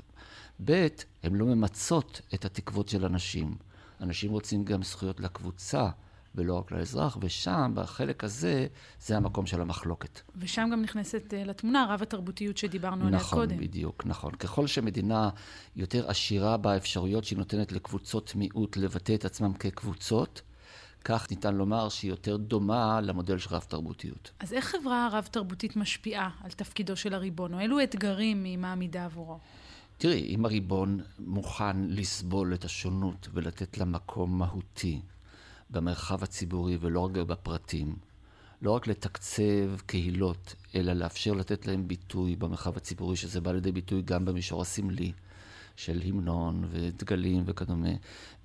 ב', 0.65 0.87
הן 1.23 1.35
לא 1.35 1.47
ממצות 1.47 2.21
את 2.35 2.45
התקוות 2.45 2.89
של 2.89 3.05
אנשים. 3.05 3.55
אנשים 4.01 4.31
רוצים 4.31 4.65
גם 4.65 4.83
זכויות 4.83 5.21
לקבוצה. 5.21 5.89
ולא 6.35 6.59
רק 6.59 6.73
לאזרח, 6.73 7.19
ושם, 7.21 7.73
בחלק 7.75 8.25
הזה, 8.25 8.67
זה 9.01 9.17
המקום 9.17 9.47
של 9.47 9.61
המחלוקת. 9.61 10.21
ושם 10.37 10.69
גם 10.73 10.83
נכנסת 10.83 11.23
uh, 11.31 11.49
לתמונה 11.49 11.87
רב 11.91 12.03
התרבותיות 12.03 12.57
שדיברנו 12.57 13.07
עליה 13.07 13.19
נכון, 13.19 13.39
קודם. 13.39 13.55
נכון, 13.55 13.67
בדיוק, 13.67 14.07
נכון. 14.07 14.35
ככל 14.35 14.67
שמדינה 14.67 15.31
יותר 15.77 16.11
עשירה 16.11 16.57
באפשרויות 16.57 17.25
שהיא 17.25 17.39
נותנת 17.39 17.73
לקבוצות 17.73 18.35
מיעוט 18.35 18.77
לבטא 18.77 19.15
את 19.15 19.25
עצמם 19.25 19.53
כקבוצות, 19.53 20.43
כך 21.05 21.31
ניתן 21.31 21.55
לומר 21.55 21.89
שהיא 21.89 22.11
יותר 22.11 22.37
דומה 22.37 23.01
למודל 23.01 23.39
של 23.39 23.55
רב-תרבותיות. 23.55 24.31
אז 24.41 24.53
איך 24.53 24.65
חברה 24.65 25.09
רב-תרבותית 25.13 25.77
משפיעה 25.77 26.31
על 26.45 26.51
תפקידו 26.51 26.97
של 26.97 27.15
הריבון, 27.15 27.55
או 27.55 27.61
אילו 27.61 27.83
אתגרים 27.83 28.45
היא 28.45 28.59
מעמידה 28.59 29.05
עבורו? 29.05 29.39
תראי, 29.99 30.35
אם 30.35 30.45
הריבון 30.45 31.01
מוכן 31.19 31.85
לסבול 31.89 32.55
את 32.55 32.65
השונות 32.65 33.29
ולתת 33.33 33.79
לה 33.79 33.85
מקום 33.85 34.39
מהותי, 34.39 35.01
במרחב 35.73 36.23
הציבורי 36.23 36.77
ולא 36.81 37.01
רק 37.01 37.11
בפרטים. 37.11 37.97
לא 38.63 38.71
רק 38.71 38.87
לתקצב 38.87 39.81
קהילות, 39.87 40.55
אלא 40.75 40.93
לאפשר 40.93 41.33
לתת 41.33 41.67
להם 41.67 41.89
ביטוי 41.89 42.37
במרחב 42.37 42.77
הציבורי, 42.77 43.17
שזה 43.17 43.41
בא 43.41 43.53
לידי 43.53 43.73
ביטוי 43.73 44.03
גם 44.03 44.25
במישור 44.25 44.63
הסמלי 44.63 45.13
של 45.77 46.01
המנון 46.05 46.65
ודגלים 46.71 47.43
וכדומה, 47.47 47.89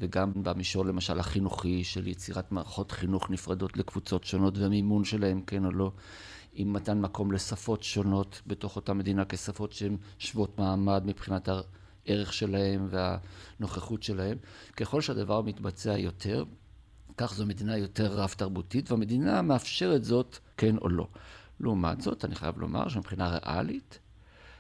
וגם 0.02 0.32
במישור 0.36 0.86
למשל 0.86 1.20
החינוכי 1.20 1.84
של 1.84 2.08
יצירת 2.08 2.52
מערכות 2.52 2.92
חינוך 2.92 3.30
נפרדות 3.30 3.78
לקבוצות 3.78 4.24
שונות 4.24 4.58
והמימון 4.58 5.04
שלהם, 5.04 5.42
כן 5.42 5.66
או 5.66 5.72
לא, 5.72 5.92
עם 6.54 6.74
מתן 6.74 7.02
מקום 7.02 7.32
לשפות 7.32 7.84
שונות 7.84 8.42
בתוך 8.48 8.76
אותה 8.76 8.94
מדינה 8.94 9.26
כשפות 9.26 9.74
שהן 9.74 9.98
שוות 10.20 10.60
מעמד 10.60 11.04
מבחינת 11.06 11.50
הערך 12.08 12.34
שלהם 12.34 12.88
והנוכחות 12.90 14.04
שלהם. 14.04 14.38
ככל 14.78 15.02
שהדבר 15.02 15.42
מתבצע 15.42 15.98
יותר, 15.98 16.44
כך 17.18 17.34
זו 17.34 17.46
מדינה 17.46 17.78
יותר 17.78 18.14
רב-תרבותית, 18.14 18.92
והמדינה 18.92 19.42
מאפשרת 19.42 20.04
זאת, 20.04 20.38
כן 20.58 20.78
או 20.78 20.90
לא. 20.90 21.08
לעומת 21.60 22.02
זאת, 22.02 22.26
אני 22.26 22.36
חייב 22.36 22.58
לומר 22.58 22.90
שמבחינה 22.90 23.30
ריאלית, 23.30 24.00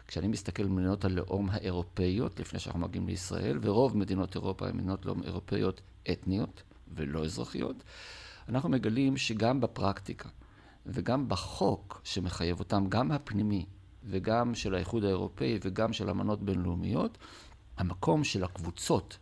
כשאני 0.08 0.28
מסתכל 0.28 0.64
על 0.64 0.70
מדינות 0.70 1.06
הלאום 1.06 1.50
האירופאיות, 1.50 2.40
לפני 2.40 2.60
שאנחנו 2.60 2.80
מגיעים 2.80 3.08
לישראל, 3.08 3.60
ורוב 3.62 3.98
מדינות 3.98 4.36
אירופה 4.36 4.68
הן 4.68 4.78
מדינות 4.78 5.06
לאום 5.06 5.24
אירופאיות 5.24 5.82
אתניות 6.12 6.64
ולא 6.96 7.26
אזרחיות, 7.26 7.84
אנחנו 8.50 8.70
מגלים 8.70 9.18
שגם 9.18 9.62
בפרקטיקה 9.62 10.30
וגם 10.86 11.30
בחוק 11.30 12.02
שמחייב 12.04 12.60
אותם, 12.60 12.86
גם 12.90 13.12
הפנימי 13.12 13.66
וגם 14.04 14.56
של 14.56 14.76
האיחוד 14.76 15.04
האירופאי 15.04 15.60
וגם 15.62 15.94
של 15.94 16.10
אמנות 16.10 16.44
בינלאומיות, 16.44 17.18
המקום 17.78 18.24
של 18.24 18.44
הקבוצות 18.44 19.18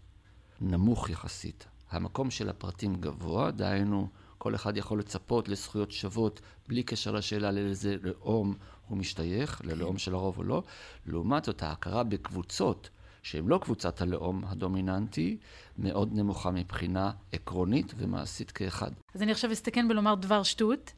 נמוך 0.61 1.09
יחסית. 1.09 1.67
המקום 1.95 2.31
של 2.31 2.49
הפרטים 2.49 2.95
גבוה, 2.95 3.51
דהיינו 3.51 4.07
כל 4.37 4.55
אחד 4.55 4.77
יכול 4.77 4.99
לצפות 4.99 5.49
לזכויות 5.49 5.91
שוות 5.91 6.41
בלי 6.67 6.83
קשר 6.83 7.11
לשאלה 7.11 7.51
לאיזה 7.51 7.95
לאום 8.03 8.55
הוא 8.87 8.97
משתייך, 8.97 9.61
ללאום 9.65 9.97
של 9.97 10.13
הרוב 10.13 10.37
או 10.37 10.43
לא. 10.43 10.63
לעומת 11.05 11.45
זאת, 11.45 11.63
ההכרה 11.63 12.03
בקבוצות 12.03 12.89
שהן 13.23 13.47
לא 13.47 13.57
קבוצת 13.57 14.01
הלאום 14.01 14.43
הדומיננטי, 14.47 15.37
מאוד 15.77 16.13
נמוכה 16.13 16.51
מבחינה 16.51 17.11
עקרונית 17.31 17.93
ומעשית 17.97 18.51
כאחד. 18.51 18.91
אז 19.15 19.21
אני 19.21 19.31
עכשיו 19.31 19.51
אסתכן 19.51 19.87
בלומר 19.87 20.15
דבר 20.15 20.43
שטות. 20.43 20.91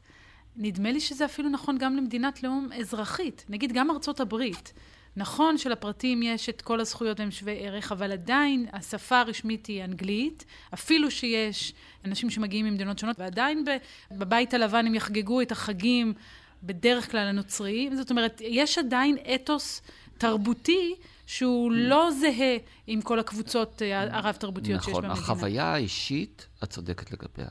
נדמה 0.56 0.92
לי 0.92 1.00
שזה 1.00 1.24
אפילו 1.24 1.48
נכון 1.48 1.78
גם 1.78 1.96
למדינת 1.96 2.42
לאום 2.42 2.68
אזרחית. 2.80 3.44
נגיד 3.48 3.72
גם 3.74 3.90
ארצות 3.90 4.20
הברית. 4.20 4.72
נכון 5.18 5.58
שלפרטים 5.58 6.22
יש 6.22 6.48
את 6.48 6.62
כל 6.62 6.80
הזכויות 6.80 7.20
והם 7.20 7.30
שווי 7.30 7.56
ערך, 7.58 7.92
אבל 7.92 8.12
עדיין 8.12 8.66
השפה 8.72 9.20
הרשמית 9.20 9.66
היא 9.66 9.84
אנגלית, 9.84 10.44
אפילו 10.74 11.10
שיש 11.10 11.72
אנשים 12.04 12.30
שמגיעים 12.30 12.66
ממדינות 12.66 12.98
שונות, 12.98 13.18
ועדיין 13.18 13.64
בבית 14.10 14.54
הלבן 14.54 14.86
הם 14.86 14.94
יחגגו 14.94 15.40
את 15.40 15.52
החגים 15.52 16.14
בדרך 16.62 17.10
כלל 17.10 17.26
הנוצריים. 17.26 17.96
זאת 17.96 18.10
אומרת, 18.10 18.40
יש 18.44 18.78
עדיין 18.78 19.16
אתוס 19.34 19.82
תרבותי 20.18 20.94
שהוא 21.26 21.72
לא 21.72 22.10
זהה 22.10 22.56
עם 22.86 23.02
כל 23.02 23.18
הקבוצות 23.18 23.82
אה, 23.82 24.18
הרב-תרבותיות 24.18 24.78
נכון, 24.78 24.92
שיש 24.92 24.98
במדינה. 24.98 25.12
נכון, 25.12 25.34
החוויה 25.34 25.64
האישית, 25.64 26.46
את 26.64 26.70
צודקת 26.70 27.12
לגביה. 27.12 27.48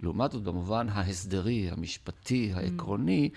לעומת 0.00 0.32
זאת, 0.32 0.42
במובן 0.42 0.88
ההסדרי, 0.88 1.70
המשפטי, 1.70 2.52
העקרוני, 2.54 3.30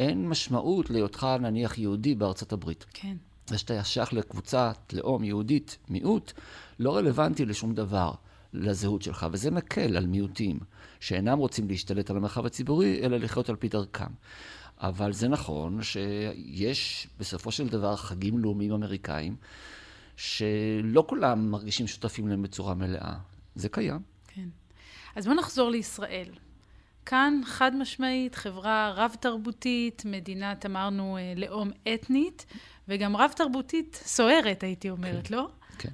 אין 0.00 0.28
משמעות 0.28 0.90
להיותך 0.90 1.26
נניח 1.40 1.78
יהודי 1.78 2.14
בארצות 2.14 2.52
הברית. 2.52 2.86
כן. 2.94 3.16
זה 3.46 3.58
שאתה 3.58 3.84
שייך 3.84 4.12
לקבוצת 4.12 4.92
לאום 4.92 5.24
יהודית 5.24 5.78
מיעוט, 5.88 6.32
לא 6.78 6.96
רלוונטי 6.96 7.44
לשום 7.44 7.74
דבר 7.74 8.12
לזהות 8.52 9.02
שלך, 9.02 9.26
וזה 9.32 9.50
מקל 9.50 9.96
על 9.96 10.06
מיעוטים 10.06 10.58
שאינם 11.00 11.38
רוצים 11.38 11.68
להשתלט 11.68 12.10
על 12.10 12.16
המרחב 12.16 12.46
הציבורי, 12.46 13.00
אלא 13.02 13.16
לחיות 13.16 13.48
על 13.48 13.56
פי 13.56 13.68
דרכם. 13.68 14.12
אבל 14.78 15.12
זה 15.12 15.28
נכון 15.28 15.82
שיש 15.82 17.08
בסופו 17.18 17.52
של 17.52 17.68
דבר 17.68 17.96
חגים 17.96 18.38
לאומיים 18.38 18.72
אמריקאים, 18.72 19.36
שלא 20.16 21.04
כולם 21.08 21.50
מרגישים 21.50 21.86
שותפים 21.86 22.28
להם 22.28 22.42
בצורה 22.42 22.74
מלאה. 22.74 23.14
זה 23.54 23.68
קיים. 23.68 24.00
כן. 24.28 24.48
אז 25.16 25.26
בואו 25.26 25.36
נחזור 25.36 25.70
לישראל. 25.70 26.30
כאן 27.06 27.40
חד 27.44 27.76
משמעית, 27.76 28.34
חברה 28.34 28.92
רב-תרבותית, 28.96 30.02
מדינת, 30.06 30.66
אמרנו, 30.66 31.16
אה, 31.16 31.32
לאום 31.36 31.70
אתנית, 31.94 32.46
וגם 32.88 33.16
רב-תרבותית 33.16 34.00
סוערת, 34.04 34.62
הייתי 34.62 34.90
אומרת, 34.90 35.26
כן. 35.26 35.34
לא? 35.34 35.48
כן. 35.78 35.92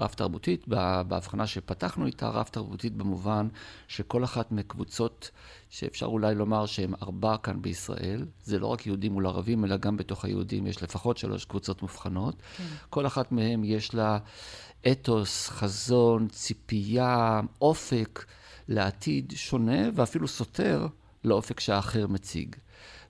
רב-תרבותית, 0.00 0.68
בהבחנה 1.08 1.46
שפתחנו 1.46 2.06
איתה, 2.06 2.28
רב-תרבותית 2.28 2.96
במובן 2.96 3.48
שכל 3.88 4.24
אחת 4.24 4.52
מקבוצות 4.52 5.30
שאפשר 5.70 6.06
אולי 6.06 6.34
לומר 6.34 6.66
שהן 6.66 6.94
ארבע 7.02 7.36
כאן 7.36 7.62
בישראל, 7.62 8.24
זה 8.44 8.58
לא 8.58 8.66
רק 8.66 8.86
יהודים 8.86 9.12
מול 9.12 9.26
ערבים, 9.26 9.64
אלא 9.64 9.76
גם 9.76 9.96
בתוך 9.96 10.24
היהודים 10.24 10.66
יש 10.66 10.82
לפחות 10.82 11.18
שלוש 11.18 11.44
קבוצות 11.44 11.82
מובחנות. 11.82 12.42
כן. 12.56 12.64
כל 12.90 13.06
אחת 13.06 13.32
מהן 13.32 13.64
יש 13.64 13.94
לה 13.94 14.18
אתוס, 14.92 15.48
חזון, 15.48 16.28
ציפייה, 16.28 17.40
אופק 17.60 18.24
לעתיד 18.68 19.32
שונה 19.36 19.88
ואפילו 19.94 20.28
סותר 20.28 20.86
לאופק 21.24 21.60
שהאחר 21.60 22.06
מציג. 22.06 22.56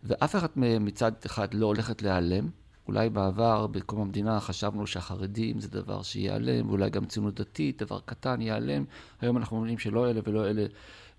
ואף 0.04 0.34
מהן 0.56 0.86
מצד 0.88 1.12
אחד 1.26 1.54
לא 1.54 1.66
הולכת 1.66 2.02
להיעלם. 2.02 2.48
אולי 2.88 3.10
בעבר, 3.10 3.66
בקום 3.66 4.00
המדינה, 4.00 4.40
חשבנו 4.40 4.86
שהחרדים 4.86 5.60
זה 5.60 5.68
דבר 5.68 6.02
שייעלם, 6.02 6.68
ואולי 6.68 6.90
גם 6.90 7.04
ציונות 7.04 7.40
דתית, 7.40 7.82
דבר 7.82 8.00
קטן 8.04 8.40
ייעלם. 8.40 8.84
היום 9.20 9.36
אנחנו 9.36 9.56
אומרים 9.56 9.78
שלא 9.78 10.10
אלה 10.10 10.20
ולא 10.24 10.50
אלה 10.50 10.66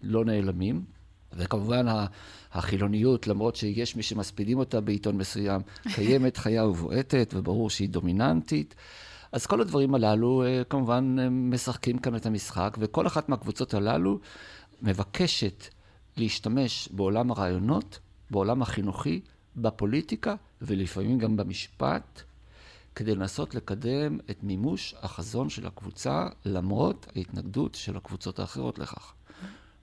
לא 0.02 0.26
נעלמים. 0.26 0.82
וכמובן 1.34 1.86
החילוניות, 2.52 3.28
למרות 3.28 3.56
שיש 3.56 3.96
מי 3.96 4.04
שמספידים 4.04 4.60
אותה 4.60 4.82
בעיתון 4.82 5.18
מסוים, 5.18 5.62
קיימת, 5.96 6.38
חיה 6.38 6.66
ובועטת, 6.66 7.34
וברור 7.38 7.70
שהיא 7.70 7.90
דומיננטית. 7.90 8.76
אז 9.32 9.46
כל 9.46 9.62
הדברים 9.62 9.96
הללו 9.96 10.44
אה, 10.44 10.64
כמובן 10.70 11.16
משחקים 11.30 11.98
כאן 11.98 12.16
את 12.16 12.26
המשחק, 12.26 12.78
וכל 12.80 13.08
אחת 13.08 13.30
מהקבוצות 13.30 13.74
הללו 13.74 14.20
מבקשת 14.82 15.68
להשתמש 16.18 16.90
בעולם 16.92 17.32
הרעיונות, 17.32 18.00
בעולם 18.32 18.62
החינוכי, 18.62 19.22
בפוליטיקה 19.56 20.36
ולפעמים 20.62 21.18
גם 21.18 21.38
במשפט, 21.38 22.22
כדי 22.96 23.16
לנסות 23.16 23.56
לקדם 23.56 24.18
את 24.32 24.44
מימוש 24.44 24.96
החזון 25.02 25.50
של 25.50 25.68
הקבוצה, 25.68 26.28
למרות 26.46 27.08
ההתנגדות 27.16 27.76
של 27.76 27.98
הקבוצות 27.98 28.40
האחרות 28.40 28.80
לכך. 28.80 29.14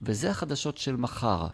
וזה 0.02 0.30
החדשות 0.30 0.78
של 0.78 0.96
מחר. 0.96 1.46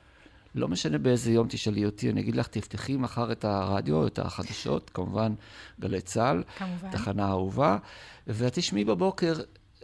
לא 0.55 0.69
משנה 0.69 0.99
באיזה 0.99 1.33
יום 1.33 1.49
תשאלי 1.49 1.85
אותי, 1.85 2.11
אני 2.11 2.21
אגיד 2.21 2.37
לך, 2.37 2.47
תפתחי 2.47 2.97
מחר 2.97 3.33
את 3.33 3.45
הרדיו, 3.45 4.07
את 4.07 4.19
החדשות, 4.19 4.91
כמובן 4.95 5.35
גלי 5.81 6.01
צה"ל, 6.01 6.43
כמובן. 6.59 6.91
תחנה 6.91 7.29
אהובה, 7.29 7.79
ואת 8.27 8.55
תשמעי 8.55 8.85
בבוקר 8.85 9.35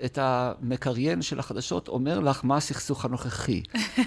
את 0.04 0.18
המקריין 0.18 1.23
של 1.23 1.38
החדשות 1.38 1.88
אומר 1.88 2.20
לך 2.20 2.44
מה 2.44 2.56
הסכסוך 2.56 3.04
הנוכחי, 3.04 3.62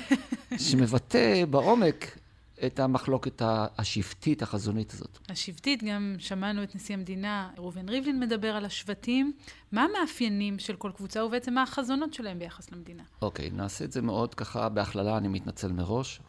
שמבטא 0.58 1.46
בעומק 1.46 2.18
את 2.66 2.80
המחלוקת 2.80 3.42
השבטית, 3.78 4.42
החזונית 4.42 4.92
הזאת. 4.94 5.18
השבטית, 5.30 5.84
גם 5.84 6.16
שמענו 6.18 6.64
את 6.64 6.76
נשיא 6.76 6.96
המדינה 6.96 7.50
ראובן 7.58 7.90
ריבלין 7.90 8.20
מדבר 8.20 8.56
על 8.56 8.66
השבטים. 8.66 9.34
מה 9.72 9.86
המאפיינים 9.86 10.60
של 10.60 10.76
כל 10.76 10.92
קבוצה 10.96 11.26
ובעצם 11.26 11.54
מה 11.54 11.64
החזונות 11.64 12.14
שלהם 12.14 12.40
ביחס 12.40 12.72
למדינה? 12.72 13.04
אוקיי, 13.22 13.48
okay, 13.48 13.54
נעשה 13.54 13.86
את 13.86 13.92
זה 13.92 14.02
מאוד 14.02 14.36
ככה 14.36 14.70
בהכללה, 14.70 15.18
אני 15.18 15.28
מתנצל 15.28 15.72
מראש. 15.72 16.20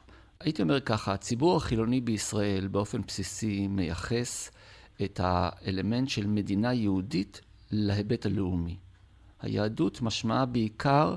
הייתי 0.40 0.62
אומר 0.62 0.80
ככה, 0.80 1.12
הציבור 1.12 1.56
החילוני 1.56 2.00
בישראל 2.00 2.68
באופן 2.68 3.00
בסיסי 3.06 3.66
מייחס 3.68 4.50
את 5.04 5.20
האלמנט 5.22 6.08
של 6.08 6.26
מדינה 6.26 6.74
יהודית 6.74 7.40
להיבט 7.70 8.26
הלאומי. 8.26 8.76
היהדות 9.40 10.02
משמעה 10.02 10.46
בעיקר 10.46 11.16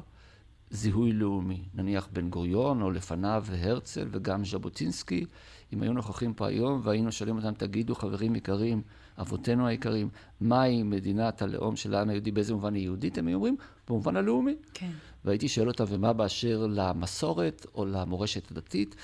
זיהוי 0.74 1.12
לאומי. 1.12 1.64
נניח 1.74 2.08
בן 2.14 2.30
גוריון, 2.30 2.82
או 2.82 2.92
לפניו 2.92 3.46
הרצל 3.62 4.08
וגם 4.12 4.46
ז'בוטינסקי, 4.46 5.26
אם 5.74 5.82
היו 5.82 5.94
נוכחים 5.94 6.34
פה 6.34 6.48
היום 6.48 6.82
והיינו 6.84 7.12
שואלים 7.12 7.38
אותם, 7.38 7.54
תגידו, 7.54 7.96
חברים 7.96 8.36
יקרים, 8.36 8.82
אבותינו 9.22 9.68
היקרים, 9.68 10.10
מהי 10.42 10.84
מדינת 10.84 11.42
הלאום 11.42 11.76
של 11.76 11.96
העם 11.96 12.10
היהודי, 12.10 12.32
באיזה 12.32 12.54
מובן 12.54 12.74
היא 12.74 12.84
יהודית? 12.84 13.18
הם 13.18 13.28
היו 13.28 13.36
אומרים, 13.36 13.56
במובן 13.88 14.18
הלאומי. 14.18 14.56
כן. 14.74 14.92
והייתי 15.26 15.48
שואל 15.48 15.68
אותם, 15.68 15.84
ומה 15.88 16.14
באשר 16.14 16.68
למסורת 16.70 17.66
או 17.76 17.86
למורשת 17.86 18.52
הדתית? 18.52 18.96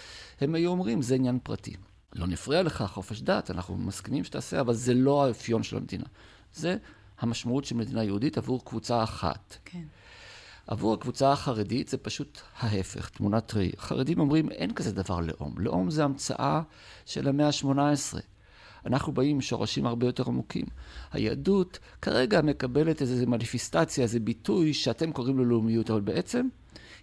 הם 0.42 0.56
היו 0.56 0.72
אומרים, 0.72 1.02
זה 1.02 1.16
עניין 1.16 1.40
פרטי. 1.44 1.76
לא 2.16 2.28
נפריע 2.28 2.64
לך, 2.64 2.84
חופש 2.88 3.22
דת, 3.22 3.52
אנחנו 3.52 3.78
מסכימים 3.78 4.24
שתעשה, 4.24 4.62
אבל 4.62 4.74
זה 4.74 4.94
לא 4.94 5.26
האפיון 5.26 5.64
של 5.64 5.78
המדינה. 5.78 6.06
זה 6.54 6.78
המשמעות 7.20 7.66
של 7.66 7.76
מדינה 7.76 8.04
יהודית 8.04 8.38
עבור 8.38 8.66
קבוצה 8.66 9.04
אחת. 9.04 9.58
כן. 9.66 9.84
עבור 10.70 10.94
הקבוצה 10.94 11.32
החרדית 11.32 11.88
זה 11.88 11.98
פשוט 11.98 12.40
ההפך, 12.60 13.10
תמונת 13.10 13.54
ראי. 13.54 13.72
החרדים 13.78 14.20
אומרים, 14.20 14.52
אין 14.52 14.74
כזה 14.74 14.92
דבר 14.92 15.20
לאום. 15.20 15.56
לאום 15.58 15.90
זה 15.90 16.04
המצאה 16.04 16.62
של 17.06 17.28
המאה 17.28 17.48
ה-18. 17.48 18.20
אנחנו 18.86 19.14
באים 19.14 19.36
עם 19.36 19.42
שורשים 19.42 19.86
הרבה 19.86 20.06
יותר 20.06 20.24
עמוקים. 20.28 20.66
היהדות 21.12 21.80
כרגע 22.02 22.42
מקבלת 22.42 23.02
איזו 23.02 23.28
מניפיסטציה, 23.28 24.04
איזה 24.04 24.20
ביטוי 24.20 24.74
שאתם 24.74 25.12
קוראים 25.12 25.38
לו 25.38 25.46
לאומיות, 25.46 25.90
אבל 25.90 26.02
בעצם 26.02 26.48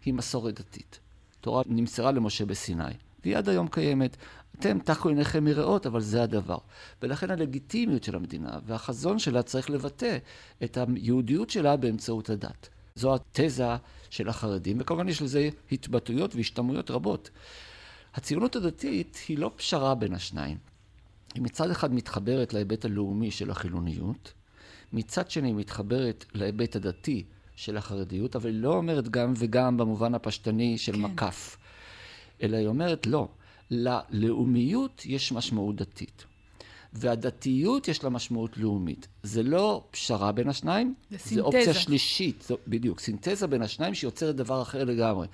היא 0.04 0.14
מסורת 0.14 0.60
דתית. 0.60 1.00
תורה 1.40 1.62
נמסרה 1.66 2.12
למשה 2.12 2.44
בסיני, 2.44 2.84
והיא 3.24 3.36
עד 3.36 3.48
היום 3.48 3.68
קיימת. 3.68 4.16
אתם 4.58 4.78
תחו 4.78 5.08
עיניכם 5.08 5.44
מראות, 5.44 5.86
אבל 5.86 6.00
זה 6.00 6.22
הדבר. 6.22 6.58
ולכן 7.02 7.30
הלגיטימיות 7.30 8.04
של 8.04 8.16
המדינה 8.16 8.58
והחזון 8.66 9.18
שלה 9.18 9.42
צריך 9.42 9.70
לבטא 9.70 10.18
את 10.64 10.78
היהודיות 10.96 11.50
שלה 11.50 11.76
באמצעות 11.76 12.30
הדת. 12.30 12.68
זו 12.96 13.14
התזה 13.14 13.76
של 14.10 14.28
החרדים, 14.28 14.76
וכמובן 14.80 15.08
יש 15.08 15.22
לזה 15.22 15.48
התבטאויות 15.72 16.34
והשתמעויות 16.34 16.90
רבות. 16.90 17.30
הציונות 18.14 18.56
הדתית 18.56 19.18
היא 19.28 19.38
לא 19.38 19.50
פשרה 19.56 19.94
בין 19.94 20.14
השניים. 20.14 20.58
היא 21.34 21.42
מצד 21.42 21.70
אחד 21.70 21.94
מתחברת 21.94 22.54
להיבט 22.54 22.84
הלאומי 22.84 23.30
של 23.30 23.50
החילוניות, 23.50 24.32
מצד 24.92 25.30
שני 25.30 25.52
מתחברת 25.52 26.24
להיבט 26.34 26.76
הדתי 26.76 27.24
של 27.56 27.76
החרדיות, 27.76 28.36
אבל 28.36 28.50
היא 28.50 28.60
לא 28.60 28.76
אומרת 28.76 29.08
גם 29.08 29.32
וגם 29.36 29.76
במובן 29.76 30.14
הפשטני 30.14 30.78
של 30.78 30.92
כן. 30.92 30.98
מקף, 30.98 31.56
אלא 32.42 32.56
היא 32.56 32.66
אומרת 32.66 33.06
לא, 33.06 33.28
ללאומיות 33.70 35.02
יש 35.06 35.32
משמעות 35.32 35.76
דתית. 35.76 36.24
והדתיות 36.98 37.88
יש 37.88 38.04
לה 38.04 38.10
משמעות 38.10 38.56
לאומית. 38.56 39.08
זה 39.22 39.42
לא 39.42 39.84
פשרה 39.90 40.32
בין 40.32 40.48
השניים, 40.48 40.94
זה, 41.10 41.18
זה 41.34 41.40
אופציה 41.40 41.74
שלישית, 41.74 42.44
זו, 42.48 42.56
בדיוק, 42.68 43.00
סינתזה 43.00 43.46
בין 43.46 43.62
השניים 43.62 43.94
שיוצרת 43.94 44.36
דבר 44.36 44.62
אחר 44.62 44.84
לגמרי. 44.84 45.26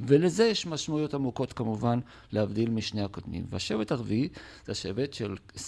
ולזה 0.00 0.44
יש 0.44 0.66
משמעויות 0.66 1.14
עמוקות 1.14 1.52
כמובן, 1.52 1.98
להבדיל 2.32 2.70
משני 2.70 3.02
הקודמים. 3.02 3.46
והשבט 3.50 3.92
הרביעי 3.92 4.28
זה 4.66 4.72
השבט 4.72 5.12
של 5.12 5.36
21% 5.54 5.58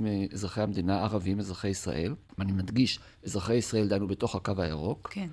מאזרחי 0.00 0.60
המדינה, 0.60 1.02
ערבים, 1.02 1.38
אזרחי 1.38 1.68
ישראל. 1.68 2.14
ואני 2.38 2.52
מדגיש, 2.52 2.98
אזרחי 3.24 3.54
ישראל 3.54 3.88
דנו 3.88 4.06
בתוך 4.06 4.34
הקו 4.34 4.52
הירוק. 4.58 5.08
כן. 5.12 5.28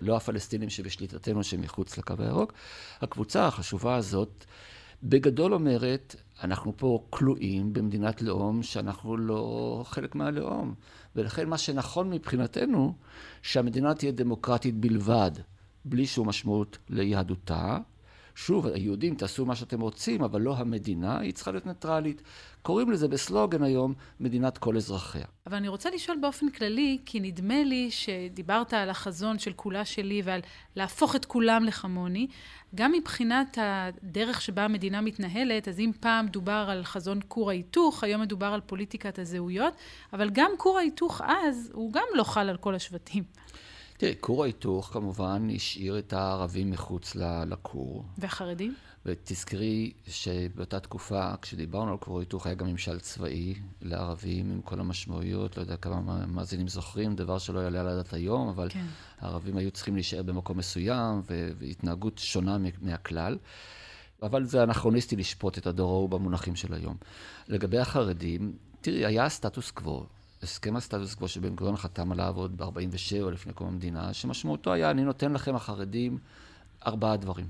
לא 0.00 0.16
הפלסטינים 0.16 0.70
שבשליטתנו 0.70 1.44
שמחוץ 1.44 1.98
לקו 1.98 2.14
הירוק. 2.18 2.52
הקבוצה 3.00 3.46
החשובה 3.46 3.96
הזאת 3.96 4.44
בגדול 5.02 5.54
אומרת, 5.54 6.16
אנחנו 6.42 6.76
פה 6.76 7.06
כלואים 7.10 7.72
במדינת 7.72 8.22
לאום 8.22 8.62
שאנחנו 8.62 9.16
לא 9.16 9.82
חלק 9.86 10.14
מהלאום. 10.14 10.74
ולכן 11.16 11.48
מה 11.48 11.58
שנכון 11.58 12.10
מבחינתנו, 12.10 12.94
שהמדינה 13.42 13.94
תהיה 13.94 14.12
דמוקרטית 14.12 14.74
בלבד, 14.76 15.30
בלי 15.84 16.06
שום 16.06 16.28
משמעות 16.28 16.78
ליהדותה. 16.88 17.78
שוב, 18.38 18.66
היהודים 18.66 19.14
תעשו 19.14 19.46
מה 19.46 19.56
שאתם 19.56 19.80
רוצים, 19.80 20.22
אבל 20.22 20.40
לא 20.40 20.56
המדינה, 20.56 21.18
היא 21.18 21.32
צריכה 21.32 21.50
להיות 21.50 21.66
ניטרלית. 21.66 22.22
קוראים 22.62 22.90
לזה 22.90 23.08
בסלוגן 23.08 23.62
היום 23.62 23.94
מדינת 24.20 24.58
כל 24.58 24.76
אזרחיה. 24.76 25.24
אבל 25.46 25.56
אני 25.56 25.68
רוצה 25.68 25.90
לשאול 25.90 26.18
באופן 26.20 26.50
כללי, 26.50 26.98
כי 27.06 27.20
נדמה 27.20 27.64
לי 27.64 27.90
שדיברת 27.90 28.72
על 28.74 28.90
החזון 28.90 29.38
של 29.38 29.52
כולה 29.52 29.84
שלי 29.84 30.22
ועל 30.24 30.40
להפוך 30.76 31.16
את 31.16 31.24
כולם 31.24 31.64
לכמוני, 31.64 32.26
גם 32.74 32.92
מבחינת 32.92 33.58
הדרך 33.60 34.40
שבה 34.40 34.64
המדינה 34.64 35.00
מתנהלת, 35.00 35.68
אז 35.68 35.80
אם 35.80 35.90
פעם 36.00 36.26
דובר 36.26 36.66
על 36.70 36.84
חזון 36.84 37.20
כור 37.28 37.50
ההיתוך, 37.50 38.04
היום 38.04 38.20
מדובר 38.20 38.46
על 38.46 38.60
פוליטיקת 38.60 39.18
הזהויות, 39.18 39.74
אבל 40.12 40.30
גם 40.32 40.50
כור 40.58 40.78
ההיתוך 40.78 41.20
אז, 41.24 41.70
הוא 41.74 41.92
גם 41.92 42.06
לא 42.14 42.24
חל 42.24 42.48
על 42.48 42.56
כל 42.56 42.74
השבטים. 42.74 43.24
תראי, 43.98 44.14
כור 44.20 44.42
ההיתוך 44.42 44.90
כמובן 44.92 45.48
השאיר 45.54 45.98
את 45.98 46.12
הערבים 46.12 46.70
מחוץ 46.70 47.16
לכור. 47.46 48.04
והחרדים? 48.18 48.74
ותזכרי 49.06 49.92
שבאותה 50.06 50.80
תקופה, 50.80 51.32
כשדיברנו 51.42 51.90
על 51.90 51.98
כור 51.98 52.18
ההיתוך, 52.18 52.46
היה 52.46 52.54
גם 52.54 52.66
ממשל 52.66 53.00
צבאי 53.00 53.54
לערבים 53.82 54.50
עם 54.50 54.60
כל 54.60 54.80
המשמעויות, 54.80 55.56
לא 55.56 55.62
יודע 55.62 55.76
כמה 55.76 56.26
מאזינים 56.26 56.68
זוכרים, 56.68 57.16
דבר 57.16 57.38
שלא 57.38 57.60
יעלה 57.60 57.80
על 57.80 57.88
הדעת 57.88 58.12
היום, 58.12 58.48
אבל 58.48 58.68
כן. 58.68 58.86
הערבים 59.20 59.56
היו 59.56 59.70
צריכים 59.70 59.94
להישאר 59.94 60.22
במקום 60.22 60.58
מסוים, 60.58 61.22
והתנהגות 61.58 62.18
שונה 62.18 62.56
מהכלל. 62.80 63.38
אבל 64.22 64.44
זה 64.44 64.62
אנכרוניסטי 64.62 65.16
לשפוט 65.16 65.58
את 65.58 65.66
הדור 65.66 65.90
ההוא 65.90 66.08
במונחים 66.08 66.56
של 66.56 66.74
היום. 66.74 66.96
לגבי 67.48 67.78
החרדים, 67.78 68.52
תראי, 68.80 69.06
היה 69.06 69.28
סטטוס 69.28 69.70
קוו. 69.70 70.06
הסכם 70.42 70.76
הסטטוס 70.76 71.14
קוו 71.14 71.28
שבן 71.28 71.54
גוריון 71.54 71.76
חתם 71.76 72.12
עליו 72.12 72.34
עוד 72.36 72.56
ב-47' 72.56 73.30
לפני 73.32 73.52
קום 73.52 73.68
המדינה, 73.68 74.12
שמשמעותו 74.14 74.72
היה, 74.72 74.90
אני 74.90 75.04
נותן 75.04 75.32
לכם 75.32 75.54
החרדים 75.56 76.18
ארבעה 76.86 77.16
דברים. 77.16 77.46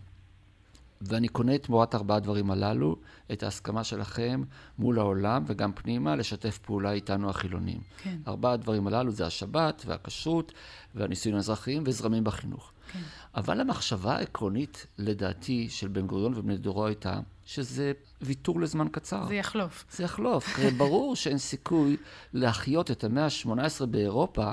ואני 1.01 1.29
קונה 1.29 1.59
תמורת 1.59 1.95
ארבעה 1.95 2.17
הדברים 2.17 2.51
הללו 2.51 2.97
את 3.33 3.43
ההסכמה 3.43 3.85
שלכם 3.85 4.43
מול 4.79 4.99
העולם 4.99 5.45
וגם 5.47 5.73
פנימה 5.73 6.17
לשתף 6.17 6.59
פעולה 6.59 6.93
איתנו 6.93 7.31
החילונים. 7.31 7.81
כן. 8.03 8.17
ארבעה 8.29 8.53
הדברים 8.53 8.87
הללו 8.87 9.11
זה 9.11 9.27
השבת 9.27 9.83
והכשרות 9.87 10.53
והנישואים 10.95 11.37
האזרחיים 11.37 11.83
וזרמים 11.87 12.25
בחינוך. 12.25 12.73
כן. 12.93 12.99
אבל 13.35 13.61
המחשבה 13.61 14.17
העקרונית, 14.17 14.87
לדעתי, 14.99 15.69
של 15.69 15.89
בן 15.89 16.07
גוריון 16.07 16.35
ובני 16.37 16.57
דורו 16.57 16.87
הייתה 16.87 17.21
שזה 17.45 17.93
ויתור 18.21 18.61
לזמן 18.61 18.89
קצר. 18.93 19.27
זה 19.27 19.35
יחלוף. 19.35 19.85
זה 19.91 20.05
יחלוף. 20.05 20.59
ברור 20.79 21.17
שאין 21.17 21.39
סיכוי 21.39 21.97
להחיות 22.33 22.91
את 22.91 23.05
המאה 23.05 23.25
ה-18 23.25 23.87
באירופה 23.87 24.53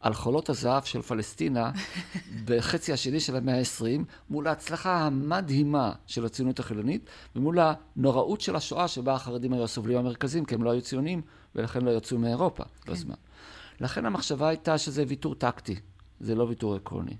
על 0.00 0.14
חולות 0.14 0.48
הזהב 0.50 0.82
של 0.82 1.02
פלסטינה 1.02 1.70
בחצי 2.46 2.92
השני 2.92 3.20
של 3.20 3.36
המאה 3.36 3.58
ה-20, 3.58 4.02
מול 4.30 4.46
ההצלחה 4.46 4.98
המדהימה 4.98 5.92
של 6.06 6.24
הציונות 6.24 6.58
החילונית, 6.58 7.10
ומול 7.36 7.58
הנוראות 7.60 8.40
של 8.40 8.56
השואה 8.56 8.88
שבה 8.88 9.14
החרדים 9.14 9.52
היו 9.52 9.64
הסובלים 9.64 9.98
המרכזיים, 9.98 10.44
כי 10.44 10.54
הם 10.54 10.62
לא 10.62 10.70
היו 10.70 10.82
ציונים, 10.82 11.22
ולכן 11.54 11.82
לא 11.82 11.90
יצאו 11.90 12.18
מאירופה 12.18 12.64
כן. 12.64 12.92
בזמן. 12.92 13.14
לכן 13.80 14.06
המחשבה 14.06 14.48
הייתה 14.48 14.78
שזה 14.78 15.04
ויתור 15.08 15.34
טקטי, 15.34 15.76
זה 16.20 16.34
לא 16.34 16.42
ויתור 16.42 16.74
עקרוני. 16.74 17.16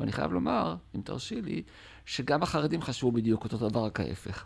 ואני 0.00 0.12
חייב 0.12 0.32
לומר, 0.32 0.76
אם 0.96 1.00
תרשי 1.00 1.42
לי, 1.42 1.62
שגם 2.06 2.42
החרדים 2.42 2.82
חשבו 2.82 3.12
בדיוק 3.12 3.44
אותו 3.44 3.68
דבר, 3.68 3.84
רק 3.84 4.00
ההפך. 4.00 4.44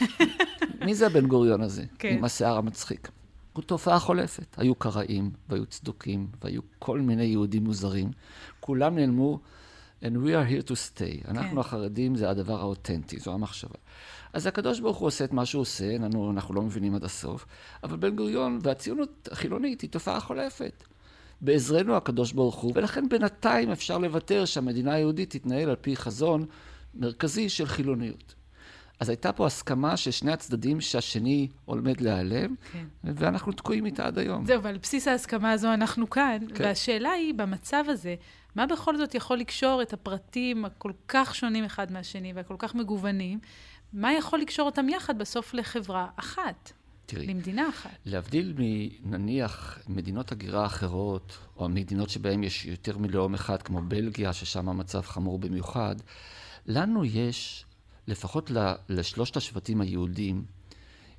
מי 0.86 0.94
זה 0.94 1.06
הבן 1.06 1.26
גוריון 1.26 1.60
הזה, 1.60 1.84
כן. 1.98 2.14
עם 2.18 2.24
השיער 2.24 2.56
המצחיק? 2.56 3.10
הוא 3.52 3.62
תופעה 3.62 3.98
חולפת. 3.98 4.58
היו 4.58 4.74
קראים, 4.74 5.30
והיו 5.48 5.66
צדוקים, 5.66 6.28
והיו 6.44 6.60
כל 6.78 7.00
מיני 7.00 7.24
יהודים 7.24 7.64
מוזרים. 7.64 8.10
כולם 8.60 8.94
נעלמו, 8.94 9.40
and 10.02 10.04
we 10.04 10.28
are 10.28 10.50
here 10.50 10.68
to 10.68 10.72
stay. 10.72 11.24
כן. 11.24 11.36
אנחנו 11.36 11.60
החרדים 11.60 12.16
זה 12.16 12.30
הדבר 12.30 12.60
האותנטי, 12.60 13.18
זו 13.18 13.32
המחשבה. 13.32 13.78
אז 14.32 14.46
הקדוש 14.46 14.80
ברוך 14.80 14.96
הוא 14.96 15.06
עושה 15.06 15.24
את 15.24 15.32
מה 15.32 15.46
שהוא 15.46 15.60
עושה, 15.60 15.96
אנחנו, 15.96 16.30
אנחנו 16.30 16.54
לא 16.54 16.62
מבינים 16.62 16.94
עד 16.94 17.04
הסוף, 17.04 17.46
אבל 17.84 17.96
בן 17.96 18.16
גוריון 18.16 18.58
והציונות 18.62 19.28
החילונית 19.32 19.80
היא 19.80 19.90
תופעה 19.90 20.20
חולפת. 20.20 20.84
בעזרנו 21.40 21.96
הקדוש 21.96 22.32
ברוך 22.32 22.54
הוא, 22.54 22.72
ולכן 22.74 23.08
בינתיים 23.08 23.70
אפשר 23.70 23.98
לוותר 23.98 24.44
שהמדינה 24.44 24.94
היהודית 24.94 25.30
תתנהל 25.30 25.70
על 25.70 25.76
פי 25.76 25.96
חזון 25.96 26.46
מרכזי 26.94 27.48
של 27.48 27.66
חילוניות. 27.66 28.34
אז 29.00 29.08
הייתה 29.08 29.32
פה 29.32 29.46
הסכמה 29.46 29.96
של 29.96 30.10
שני 30.10 30.32
הצדדים 30.32 30.80
שהשני 30.80 31.48
עומד 31.64 32.00
להיעלם, 32.00 32.54
כן. 32.72 32.84
ואנחנו 33.04 33.52
תקועים 33.52 33.86
איתה 33.86 34.06
עד 34.06 34.18
היום. 34.18 34.46
זהו, 34.46 34.62
ועל 34.62 34.78
בסיס 34.78 35.08
ההסכמה 35.08 35.52
הזו 35.52 35.74
אנחנו 35.74 36.10
כאן, 36.10 36.38
כן. 36.54 36.64
והשאלה 36.64 37.10
היא, 37.10 37.34
במצב 37.34 37.84
הזה, 37.88 38.14
מה 38.54 38.66
בכל 38.66 38.96
זאת 38.96 39.14
יכול 39.14 39.38
לקשור 39.38 39.82
את 39.82 39.92
הפרטים 39.92 40.64
הכל 40.64 40.92
כך 41.08 41.34
שונים 41.34 41.64
אחד 41.64 41.92
מהשני 41.92 42.32
והכל 42.32 42.54
כך 42.58 42.74
מגוונים, 42.74 43.38
מה 43.92 44.12
יכול 44.12 44.38
לקשור 44.38 44.66
אותם 44.66 44.88
יחד 44.88 45.18
בסוף 45.18 45.54
לחברה 45.54 46.06
אחת? 46.16 46.72
תראי, 47.10 47.26
למדינה 47.26 47.68
אחת. 47.68 47.90
להבדיל 48.04 48.54
מנניח 49.02 49.78
מדינות 49.88 50.32
הגירה 50.32 50.66
אחרות, 50.66 51.38
או 51.56 51.68
מדינות 51.68 52.10
שבהן 52.10 52.42
יש 52.42 52.66
יותר 52.66 52.98
מלאום 52.98 53.34
אחד, 53.34 53.62
כמו 53.62 53.82
בלגיה, 53.82 54.32
ששם 54.32 54.68
המצב 54.68 55.00
חמור 55.00 55.38
במיוחד, 55.38 55.96
לנו 56.66 57.04
יש 57.04 57.64
לפחות 58.06 58.50
לשלושת 58.88 59.36
השבטים 59.36 59.80
היהודים, 59.80 60.44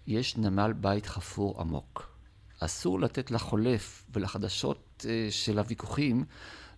יש 0.07 0.37
נמל 0.37 0.73
בית 0.73 1.05
חפור 1.05 1.61
עמוק. 1.61 2.11
אסור 2.59 2.99
לתת 2.99 3.31
לחולף 3.31 4.05
ולחדשות 4.13 5.05
אה, 5.09 5.27
של 5.31 5.59
הוויכוחים 5.59 6.25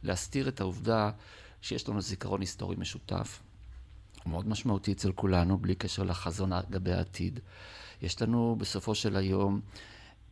להסתיר 0.03 0.47
את 0.47 0.61
העובדה 0.61 1.11
שיש 1.61 1.89
לנו 1.89 2.01
זיכרון 2.01 2.41
היסטורי 2.41 2.75
משותף, 2.79 3.39
מאוד 4.25 4.47
משמעותי 4.47 4.91
אצל 4.91 5.11
כולנו, 5.11 5.57
בלי 5.57 5.75
קשר 5.75 6.03
לחזון 6.03 6.53
לגבי 6.53 6.93
העתיד. 6.93 7.39
יש 8.03 8.21
לנו 8.21 8.55
בסופו 8.59 8.95
של 8.95 9.15
היום 9.15 9.61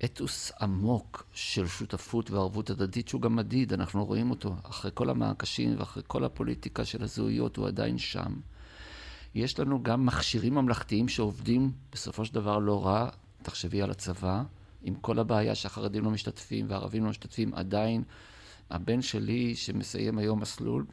אתוס 0.06 0.52
עמוק 0.62 1.26
של 1.34 1.68
שותפות 1.68 2.32
וערבות 2.32 2.70
הדדית 2.70 3.08
שהוא 3.08 3.22
גם 3.22 3.36
מדיד, 3.36 3.74
אנחנו 3.74 4.06
רואים 4.06 4.30
אותו. 4.30 4.56
אחרי 4.64 4.92
כל 4.94 5.10
המעקשים 5.10 5.76
ואחרי 5.80 6.04
כל 6.08 6.24
הפוליטיקה 6.24 6.86
של 6.86 7.04
הזהויות, 7.04 7.58
הוא 7.58 7.68
עדיין 7.68 7.98
שם. 7.98 8.34
יש 9.36 9.60
לנו 9.60 9.84
גם 9.84 10.06
מכשירים 10.06 10.56
ממלכתיים 10.56 11.08
שעובדים 11.08 11.72
בסופו 11.92 12.26
של 12.26 12.34
דבר 12.34 12.58
לא 12.58 12.86
רע. 12.86 13.10
תחשבי 13.44 13.82
על 13.82 13.92
הצבא, 13.92 14.44
עם 14.84 14.96
כל 14.96 15.20
הבעיה 15.20 15.56
שהחרדים 15.56 16.04
לא 16.04 16.12
משתתפים 16.12 16.66
והערבים 16.70 17.04
לא 17.04 17.10
משתתפים, 17.10 17.54
עדיין 17.54 18.04
הבן 18.70 19.02
שלי 19.02 19.56
שמסיים 19.56 20.18
היום 20.18 20.40
מסלול, 20.40 20.86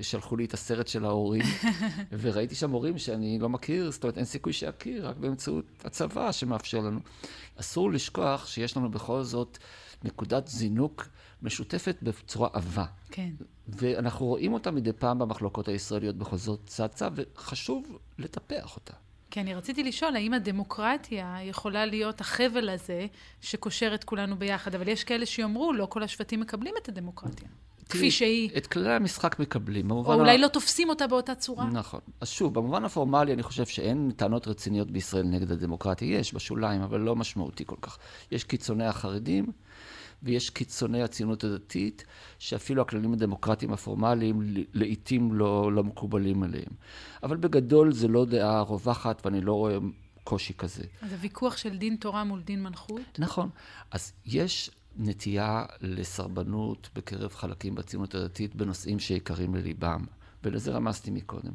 שלחו 0.00 0.36
לי 0.36 0.44
את 0.44 0.54
הסרט 0.54 0.88
של 0.88 1.04
ההורים, 1.04 1.42
וראיתי 2.20 2.54
שם 2.54 2.70
הורים 2.70 2.98
שאני 2.98 3.38
לא 3.38 3.48
מכיר, 3.48 3.90
זאת 3.90 4.04
אומרת, 4.04 4.16
אין 4.16 4.24
סיכוי 4.24 4.52
שיכיר, 4.52 5.08
רק 5.08 5.16
באמצעות 5.16 5.64
הצבא 5.84 6.32
שמאפשר 6.32 6.80
לנו. 6.80 7.00
אסור 7.56 7.92
לשכוח 7.92 8.46
שיש 8.46 8.76
לנו 8.76 8.90
בכל 8.90 9.22
זאת 9.22 9.58
נקודת 10.04 10.48
זינוק 10.48 11.08
משותפת 11.42 11.96
בצורה 12.02 12.48
עבה. 12.52 12.84
כן. 13.10 13.30
ואנחנו 13.68 14.26
רואים 14.26 14.52
אותה 14.52 14.70
מדי 14.70 14.92
פעם 14.92 15.18
במחלוקות 15.18 15.68
הישראליות 15.68 16.16
בכל 16.16 16.36
זאת 16.36 16.60
צצה, 16.66 17.08
וחשוב 17.14 17.98
לטפח 18.18 18.76
אותה. 18.76 18.92
כי 19.30 19.40
אני 19.40 19.54
רציתי 19.54 19.82
לשאול, 19.82 20.16
האם 20.16 20.34
הדמוקרטיה 20.34 21.38
יכולה 21.42 21.86
להיות 21.86 22.20
החבל 22.20 22.68
הזה 22.68 23.06
שקושר 23.40 23.94
את 23.94 24.04
כולנו 24.04 24.36
ביחד? 24.36 24.74
אבל 24.74 24.88
יש 24.88 25.04
כאלה 25.04 25.26
שיאמרו, 25.26 25.72
לא 25.72 25.86
כל 25.86 26.02
השבטים 26.02 26.40
מקבלים 26.40 26.74
את 26.82 26.88
הדמוקרטיה. 26.88 27.48
כפי 27.88 28.10
שהיא. 28.10 28.50
את 28.56 28.66
כללי 28.66 28.92
המשחק 28.92 29.38
מקבלים. 29.38 29.90
או 29.90 30.14
אולי. 30.14 30.38
לא 30.38 30.48
תופסים 30.48 30.88
אותה 30.88 31.06
באותה 31.06 31.34
צורה. 31.34 31.64
נכון. 31.64 32.00
אז 32.20 32.28
שוב, 32.28 32.54
במובן 32.54 32.84
הפורמלי 32.84 33.32
אני 33.32 33.42
חושב 33.42 33.66
שאין 33.66 34.10
טענות 34.16 34.48
רציניות 34.48 34.90
בישראל 34.90 35.26
נגד 35.26 35.52
הדמוקרטיה. 35.52 36.18
יש 36.18 36.34
בשוליים, 36.34 36.82
אבל 36.82 37.00
לא 37.00 37.16
משמעותי 37.16 37.64
כל 37.66 37.76
כך. 37.82 37.98
יש 38.30 38.44
קיצוני 38.44 38.86
החרדים, 38.86 39.46
ויש 40.22 40.50
קיצוני 40.50 41.02
הציונות 41.02 41.44
הדתית, 41.44 42.04
שאפילו 42.38 42.82
הכללים 42.82 43.12
הדמוקרטיים 43.12 43.72
הפורמליים 43.72 44.40
לעיתים 44.74 45.32
לא, 45.32 45.72
לא 45.72 45.84
מקובלים 45.84 46.42
עליהם. 46.42 46.72
אבל 47.22 47.36
בגדול 47.36 47.92
זה 47.92 48.08
לא 48.08 48.24
דעה 48.24 48.60
רווחת, 48.60 49.26
ואני 49.26 49.40
לא 49.40 49.52
רואה 49.52 49.76
קושי 50.24 50.54
כזה. 50.54 50.82
אז 51.02 51.12
הוויכוח 51.12 51.56
של 51.56 51.76
דין 51.76 51.96
תורה 51.96 52.24
מול 52.24 52.40
דין 52.40 52.62
מלכות? 52.62 53.00
נכון. 53.18 53.48
אז 53.90 54.12
יש 54.26 54.70
נטייה 54.96 55.64
לסרבנות 55.80 56.90
בקרב 56.94 57.34
חלקים 57.34 57.74
בציונות 57.74 58.14
הדתית 58.14 58.54
בנושאים 58.54 58.98
שיקרים 58.98 59.54
לליבם, 59.54 60.04
ולזה 60.44 60.72
רמזתי 60.72 61.10
מקודם. 61.10 61.52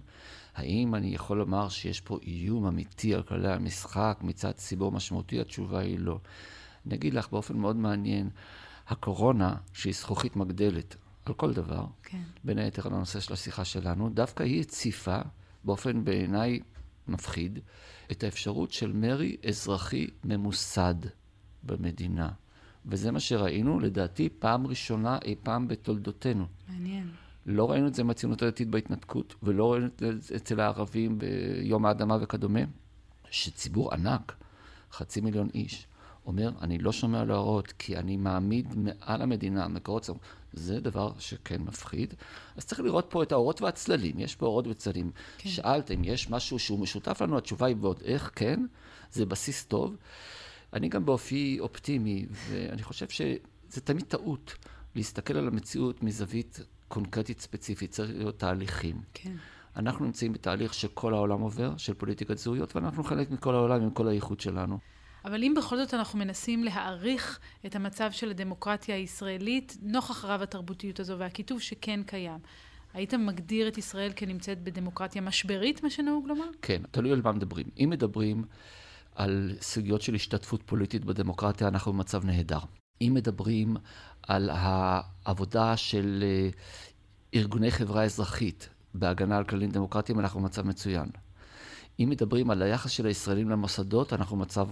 האם 0.55 0.95
אני 0.95 1.15
יכול 1.15 1.37
לומר 1.37 1.69
שיש 1.69 2.01
פה 2.01 2.17
איום 2.23 2.65
אמיתי 2.65 3.15
על 3.15 3.23
כללי 3.23 3.53
המשחק 3.53 4.19
מצד 4.21 4.51
ציבור 4.51 4.91
משמעותי? 4.91 5.41
התשובה 5.41 5.79
היא 5.79 5.99
לא. 5.99 6.19
אני 6.85 6.95
אגיד 6.95 7.13
לך 7.13 7.29
באופן 7.31 7.57
מאוד 7.57 7.75
מעניין, 7.75 8.29
הקורונה, 8.87 9.55
שהיא 9.73 9.93
זכוכית 9.93 10.35
מגדלת 10.35 10.95
על 11.25 11.33
כל 11.33 11.53
דבר, 11.53 11.85
כן. 12.03 12.21
בין 12.43 12.57
היתר 12.57 12.87
על 12.87 12.93
הנושא 12.93 13.19
של 13.19 13.33
השיחה 13.33 13.65
שלנו, 13.65 14.09
דווקא 14.09 14.43
היא 14.43 14.61
הציפה, 14.61 15.19
באופן 15.63 16.03
בעיניי 16.03 16.59
מפחיד, 17.07 17.59
את 18.11 18.23
האפשרות 18.23 18.71
של 18.71 18.93
מרי 18.93 19.37
אזרחי 19.47 20.07
ממוסד 20.23 20.95
במדינה. 21.63 22.29
וזה 22.85 23.11
מה 23.11 23.19
שראינו, 23.19 23.79
לדעתי, 23.79 24.29
פעם 24.39 24.67
ראשונה 24.67 25.17
אי 25.25 25.35
פעם 25.43 25.67
בתולדותינו. 25.67 26.45
מעניין. 26.69 27.09
לא 27.45 27.71
ראינו 27.71 27.87
את 27.87 27.95
זה 27.95 28.01
עם 28.01 28.09
הציונות 28.09 28.41
הדתית 28.41 28.67
בהתנתקות, 28.67 29.35
ולא 29.43 29.71
ראינו 29.71 29.85
את 29.85 30.03
זה 30.17 30.35
אצל 30.35 30.59
הערבים 30.59 31.19
ביום 31.19 31.85
האדמה 31.85 32.17
וכדומה, 32.21 32.59
שציבור 33.31 33.93
ענק, 33.93 34.35
חצי 34.91 35.21
מיליון 35.21 35.49
איש, 35.53 35.87
אומר, 36.25 36.51
אני 36.61 36.77
לא 36.77 36.91
שומע 36.91 37.23
להוראות 37.23 37.71
כי 37.71 37.97
אני 37.97 38.17
מעמיד 38.17 38.75
מעל 38.77 39.21
המדינה 39.21 39.67
מקורות 39.67 40.03
צמוד. 40.03 40.19
זה 40.53 40.79
דבר 40.79 41.11
שכן 41.19 41.61
מפחיד. 41.61 42.13
אז 42.57 42.65
צריך 42.65 42.79
לראות 42.79 43.05
פה 43.09 43.23
את 43.23 43.31
האורות 43.31 43.61
והצללים. 43.61 44.19
יש 44.19 44.35
פה 44.35 44.45
אורות 44.45 44.67
וצללים. 44.67 45.11
כן. 45.37 45.49
שאלת 45.49 45.91
אם 45.91 46.03
יש 46.03 46.29
משהו 46.29 46.59
שהוא 46.59 46.79
משותף 46.79 47.21
לנו, 47.21 47.37
התשובה 47.37 47.67
היא 47.67 47.75
ועוד 47.79 48.01
איך 48.05 48.31
כן, 48.35 48.65
זה 49.11 49.25
בסיס 49.25 49.65
טוב. 49.65 49.95
אני 50.73 50.89
גם 50.89 51.05
באופי 51.05 51.57
אופטימי, 51.59 52.25
ואני 52.49 52.83
חושב 52.83 53.09
שזה 53.09 53.81
תמיד 53.83 54.05
טעות 54.05 54.55
להסתכל 54.95 55.37
על 55.37 55.47
המציאות 55.47 56.03
מזווית 56.03 56.59
קונקרטית 56.87 57.39
ספציפית, 57.39 57.91
צריך 57.91 58.11
להיות 58.15 58.39
תהליכים. 58.39 59.01
כן. 59.13 59.33
אנחנו 59.75 60.05
נמצאים 60.05 60.33
בתהליך 60.33 60.73
שכל 60.73 61.13
העולם 61.13 61.41
עובר, 61.41 61.77
של 61.77 61.93
פוליטיקת 61.93 62.37
זהויות, 62.37 62.75
ואנחנו 62.75 63.03
חלק 63.03 63.31
מכל 63.31 63.55
העולם 63.55 63.81
עם 63.81 63.89
כל 63.89 64.07
האיכות 64.07 64.39
שלנו. 64.39 64.79
אבל 65.25 65.43
אם 65.43 65.53
בכל 65.57 65.77
זאת 65.77 65.93
אנחנו 65.93 66.19
מנסים 66.19 66.63
להעריך 66.63 67.39
את 67.65 67.75
המצב 67.75 68.11
של 68.11 68.29
הדמוקרטיה 68.29 68.95
הישראלית, 68.95 69.77
נוכח 69.81 70.25
רב 70.25 70.41
התרבותיות 70.41 70.99
הזו 70.99 71.17
והקיטוב 71.17 71.61
שכן 71.61 72.03
קיים, 72.03 72.39
היית 72.93 73.13
מגדיר 73.13 73.67
את 73.67 73.77
ישראל 73.77 74.11
כנמצאת 74.15 74.63
בדמוקרטיה 74.63 75.21
משברית, 75.21 75.83
מה 75.83 75.89
שנהוג 75.89 76.27
לומר? 76.27 76.45
כן, 76.61 76.81
תלוי 76.91 77.11
על 77.11 77.21
מה 77.23 77.31
מדברים. 77.31 77.65
אם 77.79 77.89
מדברים 77.89 78.43
על 79.19 79.51
סוגיות 79.61 80.01
של 80.01 80.15
השתתפות 80.15 80.63
פוליטית 80.65 81.05
בדמוקרטיה, 81.05 81.67
אנחנו 81.67 81.93
במצב 81.93 82.25
נהדר. 82.25 82.59
אם 83.01 83.11
מדברים 83.13 83.77
על 84.27 84.49
העבודה 84.53 85.77
של 85.77 86.23
אה, 86.23 86.49
ארגוני 87.33 87.71
חברה 87.71 88.03
אזרחית 88.03 88.69
בהגנה 88.93 89.37
על 89.37 89.43
כללים 89.43 89.71
דמוקרטיים, 89.71 90.19
אנחנו 90.19 90.39
במצב 90.39 90.67
מצוין. 90.67 91.09
אם 91.99 92.07
מדברים 92.09 92.49
על 92.49 92.61
היחס 92.61 92.91
של 92.91 93.05
הישראלים 93.05 93.49
למוסדות, 93.49 94.13
אנחנו 94.13 94.37
במצב 94.37 94.67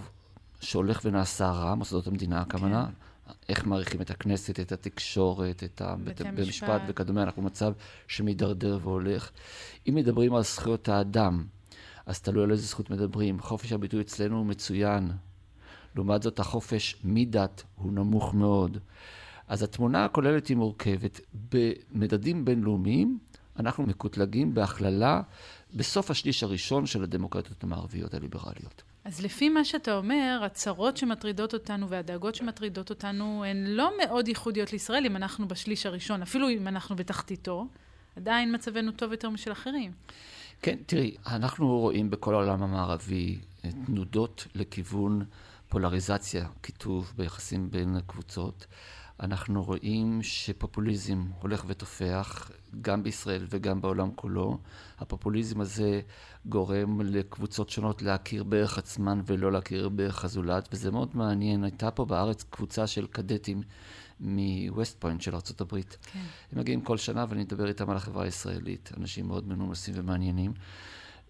שהולך 0.60 1.00
ונעשה 1.04 1.50
רע, 1.50 1.74
מוסדות 1.74 2.06
המדינה 2.06 2.40
הכוונה, 2.40 2.86
כן. 2.86 3.32
איך 3.48 3.66
מעריכים 3.66 4.00
את 4.00 4.10
הכנסת, 4.10 4.60
את 4.60 4.72
התקשורת, 4.72 5.64
את 5.64 5.82
המשפט 6.20 6.82
וכדומה, 6.88 7.22
אנחנו 7.22 7.42
במצב 7.42 7.72
שמידרדר 8.06 8.78
והולך. 8.82 9.30
אם 9.88 9.94
מדברים 9.94 10.34
על 10.34 10.42
זכויות 10.42 10.88
האדם, 10.88 11.44
אז 12.08 12.20
תלוי 12.20 12.44
על 12.44 12.50
איזה 12.50 12.66
זכות 12.66 12.90
מדברים. 12.90 13.40
חופש 13.40 13.72
הביטוי 13.72 14.00
אצלנו 14.00 14.36
הוא 14.36 14.46
מצוין. 14.46 15.10
לעומת 15.94 16.22
זאת, 16.22 16.38
החופש 16.38 16.96
מדת 17.04 17.62
הוא 17.74 17.92
נמוך 17.92 18.34
מאוד. 18.34 18.78
אז 19.48 19.62
התמונה 19.62 20.04
הכוללת 20.04 20.46
היא 20.46 20.56
מורכבת. 20.56 21.20
במדדים 21.52 22.44
בינלאומיים, 22.44 23.18
אנחנו 23.58 23.86
מקוטלגים 23.86 24.54
בהכללה 24.54 25.22
בסוף 25.74 26.10
השליש 26.10 26.42
הראשון 26.42 26.86
של 26.86 27.02
הדמוקרטיות 27.02 27.64
המערביות 27.64 28.14
הליברליות. 28.14 28.82
אז 29.04 29.22
לפי 29.22 29.48
מה 29.48 29.64
שאתה 29.64 29.96
אומר, 29.96 30.40
הצרות 30.44 30.96
שמטרידות 30.96 31.54
אותנו 31.54 31.88
והדאגות 31.88 32.34
שמטרידות 32.34 32.90
אותנו 32.90 33.44
הן 33.44 33.64
לא 33.66 33.92
מאוד 33.98 34.28
ייחודיות 34.28 34.72
לישראל 34.72 35.06
אם 35.06 35.16
אנחנו 35.16 35.48
בשליש 35.48 35.86
הראשון, 35.86 36.22
אפילו 36.22 36.48
אם 36.48 36.68
אנחנו 36.68 36.96
בתחתיתו, 36.96 37.66
עדיין 38.16 38.54
מצבנו 38.54 38.92
טוב 38.92 39.12
יותר 39.12 39.30
משל 39.30 39.52
אחרים. 39.52 39.92
כן, 40.62 40.76
תראי, 40.86 41.16
אנחנו 41.26 41.78
רואים 41.78 42.10
בכל 42.10 42.34
העולם 42.34 42.62
המערבי 42.62 43.38
תנודות 43.86 44.46
לכיוון 44.54 45.24
פולריזציה, 45.68 46.48
כיתוב 46.62 47.12
ביחסים 47.16 47.70
בין 47.70 47.98
קבוצות. 48.06 48.66
אנחנו 49.20 49.64
רואים 49.64 50.22
שפופוליזם 50.22 51.24
הולך 51.40 51.64
ותופח, 51.66 52.50
גם 52.80 53.02
בישראל 53.02 53.46
וגם 53.50 53.80
בעולם 53.80 54.10
כולו. 54.14 54.58
הפופוליזם 54.98 55.60
הזה 55.60 56.00
גורם 56.46 57.00
לקבוצות 57.00 57.70
שונות 57.70 58.02
להכיר 58.02 58.44
בערך 58.44 58.78
עצמן 58.78 59.20
ולא 59.26 59.52
להכיר 59.52 59.88
בערך 59.88 60.24
הזולת, 60.24 60.68
וזה 60.72 60.90
מאוד 60.90 61.10
מעניין. 61.14 61.64
הייתה 61.64 61.90
פה 61.90 62.04
בארץ 62.04 62.44
קבוצה 62.50 62.86
של 62.86 63.06
קדטים 63.06 63.62
מווסט 64.20 65.00
פוינט 65.00 65.20
של 65.20 65.34
ארה"ב. 65.34 65.66
כן. 65.68 66.18
הם 66.52 66.58
מגיעים 66.58 66.80
כל 66.80 66.96
שנה 66.96 67.24
ואני 67.28 67.42
מדבר 67.42 67.68
איתם 67.68 67.90
על 67.90 67.96
החברה 67.96 68.24
הישראלית. 68.24 68.92
אנשים 68.96 69.26
מאוד 69.26 69.48
מנומסים 69.48 69.94
ומעניינים. 69.96 70.52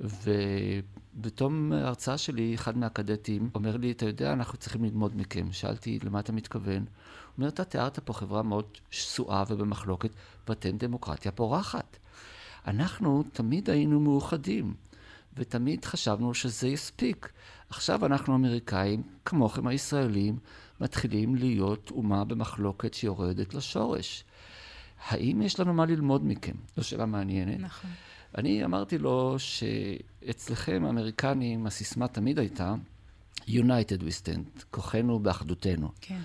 ובתום 0.01 1.73
ההרצאה 1.73 2.19
שלי, 2.19 2.55
אחד 2.55 2.79
מהקדטים 2.79 3.51
אומר 3.55 3.77
לי, 3.77 3.91
אתה 3.91 4.07
יודע, 4.07 4.33
אנחנו 4.33 4.59
צריכים 4.59 4.85
ללמוד 4.85 5.17
מכם. 5.17 5.53
שאלתי, 5.53 5.99
למה 6.03 6.21
אתה 6.21 6.33
מתכוון? 6.33 6.85
אומר, 7.39 7.49
אתה 7.49 7.65
תיארת 7.65 7.99
פה 7.99 8.13
חברה 8.13 8.43
מאוד 8.43 8.65
שסועה 8.91 9.45
ובמחלוקת, 9.49 10.11
ואתם 10.49 10.77
דמוקרטיה 10.77 11.33
פורחת. 11.33 11.97
אנחנו 12.67 13.25
תמיד 13.33 13.71
היינו 13.71 14.01
מאוחדים, 14.01 14.75
ותמיד 15.37 15.85
חשבנו 15.85 16.35
שזה 16.35 16.69
יספיק. 16.69 17.33
עכשיו 17.71 18.07
אנחנו 18.07 18.35
אמריקאים, 18.35 19.03
כמוכם 19.25 19.67
הישראלים, 19.67 20.39
מתחילים 20.81 21.35
להיות 21.35 21.91
אומה 21.91 22.25
במחלוקת 22.25 22.95
שיורדת 22.95 23.55
לשורש. 23.55 24.25
האם 25.09 25.43
יש 25.43 25.61
לנו 25.61 25.75
מה 25.75 25.87
ללמוד 25.87 26.27
מכם? 26.27 26.55
זו 26.77 26.85
שאלה 26.85 27.07
מעניינת. 27.07 27.61
נכון. 27.61 27.91
אני 28.39 28.65
אמרתי 28.65 28.99
לו 28.99 29.37
שאצלכם, 29.39 30.83
האמריקנים, 30.87 31.67
הסיסמה 31.67 32.09
תמיד 32.09 32.39
הייתה 32.39 32.75
United 33.47 34.01
we 34.01 34.23
stand, 34.23 34.65
כוחנו 34.71 35.19
באחדותנו. 35.19 35.91
כן. 36.01 36.21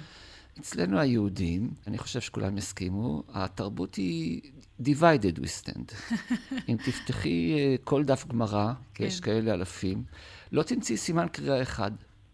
אצלנו 0.59 0.99
היהודים, 0.99 1.73
אני 1.87 1.97
חושב 1.97 2.21
שכולם 2.21 2.57
יסכימו, 2.57 3.23
התרבות 3.33 3.95
היא 3.95 4.41
divided 4.81 5.39
we 5.39 5.47
stand. 5.63 6.13
אם 6.69 6.77
תפתחי 6.85 7.53
אה, 7.53 7.75
כל 7.83 8.03
דף 8.03 8.27
גמרא, 8.27 8.73
כן. 8.93 9.03
יש 9.03 9.19
כאלה 9.19 9.53
אלפים, 9.53 10.03
לא 10.51 10.63
תמצאי 10.63 10.97
סימן 10.97 11.27
קריאה 11.27 11.61
אחד, 11.61 11.91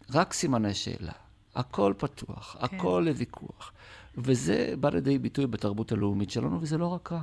רק 0.09 0.33
סימני 0.33 0.73
שאלה. 0.73 1.11
הכל 1.55 1.93
פתוח, 1.97 2.55
כן. 2.59 2.75
הכל 2.75 3.03
לוויכוח. 3.05 3.71
וזה 4.17 4.73
בא 4.79 4.89
לידי 4.89 5.17
ביטוי 5.17 5.47
בתרבות 5.47 5.91
הלאומית 5.91 6.29
שלנו, 6.29 6.61
וזה 6.61 6.77
לא 6.77 6.87
רק 6.87 7.11
רע. 7.11 7.21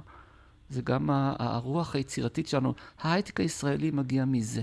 זה 0.69 0.83
גם 0.83 1.11
הרוח 1.39 1.95
היצירתית 1.95 2.49
שלנו. 2.49 2.75
ההייטק 3.01 3.41
הישראלי 3.41 3.91
מגיע 3.91 4.25
מזה, 4.25 4.63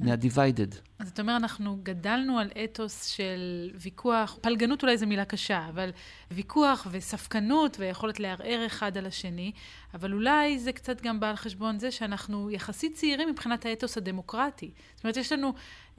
מה-divided. 0.00 0.76
אז 0.98 1.08
אתה 1.08 1.22
אומר, 1.22 1.36
אנחנו 1.36 1.78
גדלנו 1.82 2.38
על 2.38 2.50
אתוס 2.64 3.06
של 3.06 3.70
ויכוח, 3.74 4.38
פלגנות 4.40 4.82
אולי 4.82 4.98
זו 4.98 5.06
מילה 5.06 5.24
קשה, 5.24 5.66
אבל 5.68 5.90
ויכוח 6.30 6.86
וספקנות 6.90 7.76
ויכולת 7.80 8.20
לערער 8.20 8.66
אחד 8.66 8.96
על 8.96 9.06
השני, 9.06 9.52
אבל 9.94 10.12
אולי 10.12 10.58
זה 10.58 10.72
קצת 10.72 11.02
גם 11.02 11.20
בא 11.20 11.30
על 11.30 11.36
חשבון 11.36 11.78
זה 11.78 11.90
שאנחנו 11.90 12.50
יחסית 12.50 12.94
צעירים 12.94 13.28
מבחינת 13.28 13.66
האתוס 13.66 13.98
הדמוקרטי. 13.98 14.70
זאת 14.94 15.04
אומרת, 15.04 15.16
יש 15.16 15.32
לנו 15.32 15.52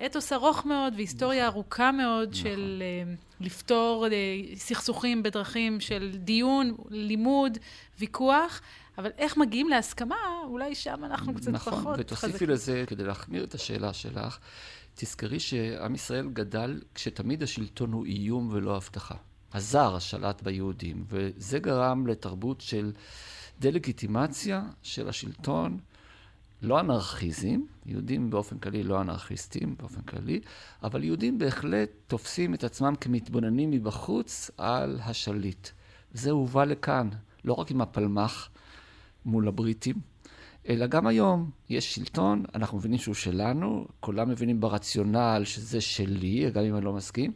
אתוס 0.05 0.33
ארוך 0.33 0.65
מאוד 0.65 0.93
והיסטוריה 0.95 1.47
נכון. 1.47 1.53
ארוכה 1.55 1.91
מאוד 1.91 2.29
נכון. 2.29 2.43
של 2.43 2.83
uh, 3.05 3.45
לפתור 3.45 4.05
uh, 4.07 4.57
סכסוכים 4.60 5.23
בדרכים 5.23 5.79
של 5.79 6.12
דיון, 6.15 6.75
לימוד, 6.89 7.57
ויכוח. 7.99 8.62
אבל 8.97 9.10
איך 9.17 9.38
מגיעים 9.38 9.69
להסכמה, 9.69 10.15
אולי 10.43 10.75
שם 10.75 11.03
אנחנו 11.03 11.33
קצת 11.33 11.51
נכון, 11.51 11.73
פחות 11.73 11.97
חזקים. 11.97 12.03
נכון, 12.12 12.27
ותוסיפי 12.29 12.45
לזה, 12.45 12.83
כדי 12.88 13.03
להחמיר 13.03 13.43
את 13.43 13.53
השאלה 13.53 13.93
שלך, 13.93 14.39
תזכרי 14.95 15.39
שעם 15.39 15.95
ישראל 15.95 16.29
גדל 16.29 16.81
כשתמיד 16.95 17.43
השלטון 17.43 17.91
הוא 17.93 18.05
איום 18.05 18.49
ולא 18.51 18.75
הבטחה. 18.75 19.15
הזר 19.53 19.99
שלט 19.99 20.41
ביהודים, 20.41 21.05
וזה 21.10 21.60
גרם 21.60 22.07
לתרבות 22.07 22.62
של 22.62 22.91
דה-לגיטימציה 23.60 24.63
של 24.81 25.10
השלטון, 25.10 25.79
לא 26.62 26.79
אנרכיזם, 26.79 27.60
יהודים 27.86 28.29
באופן 28.29 28.57
כללי 28.57 28.83
לא 28.83 29.01
אנרכיסטים 29.01 29.75
באופן 29.79 30.01
כללי, 30.01 30.39
אבל 30.83 31.03
יהודים 31.03 31.38
בהחלט 31.38 31.89
תופסים 32.07 32.53
את 32.53 32.63
עצמם 32.63 32.93
כמתבוננים 33.01 33.71
מבחוץ 33.71 34.51
על 34.57 34.99
השליט. 35.03 35.69
זה 36.13 36.31
הובא 36.31 36.63
לכאן, 36.63 37.10
לא 37.45 37.53
רק 37.53 37.71
עם 37.71 37.81
הפלמ"ח 37.81 38.49
מול 39.28 39.48
הבריטים, 39.48 39.96
אלא 40.70 40.88
גם 40.88 41.08
היום 41.08 41.50
יש 41.70 41.96
שלטון, 41.96 42.44
אנחנו 42.56 42.78
מבינים 42.78 42.98
שהוא 42.98 43.16
שלנו, 43.16 43.88
כולם 44.00 44.30
מבינים 44.30 44.60
ברציונל 44.60 45.42
שזה 45.46 45.82
שלי, 45.82 46.52
גם 46.52 46.63
אם 46.63 46.76
אני 46.76 46.86
לא 46.86 46.94
מסכים, 46.94 47.32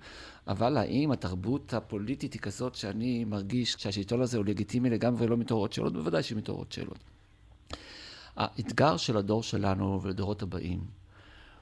אבל 0.47 0.77
האם 0.77 1.11
התרבות 1.11 1.73
הפוליטית 1.73 2.33
היא 2.33 2.41
כזאת 2.41 2.75
שאני 2.75 3.25
מרגיש 3.25 3.75
שהשלטון 3.77 4.21
הזה 4.21 4.37
הוא 4.37 4.45
לגיטימי 4.45 4.89
לגמרי 4.89 5.25
ולא 5.25 5.37
מתעוררות 5.37 5.73
שאלות? 5.73 5.93
בוודאי 5.93 6.23
שמתעוררות 6.23 6.71
שאלות. 6.71 6.97
האתגר 8.35 8.97
של 8.97 9.17
הדור 9.17 9.43
שלנו 9.43 10.01
ולדורות 10.01 10.41
הבאים 10.41 10.79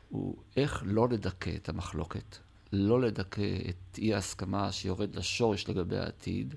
הוא 0.10 0.36
איך 0.58 0.84
לא 0.86 1.10
לדכא 1.10 1.52
את 1.56 1.70
המחלוקת, 1.70 2.38
לא 2.74 3.02
לדכא 3.02 3.58
את 3.70 3.98
אי 3.98 4.14
ההסכמה 4.14 4.72
שיורד 4.72 5.16
לשורש 5.16 5.70
לגבי 5.70 5.98
העתיד, 5.98 6.56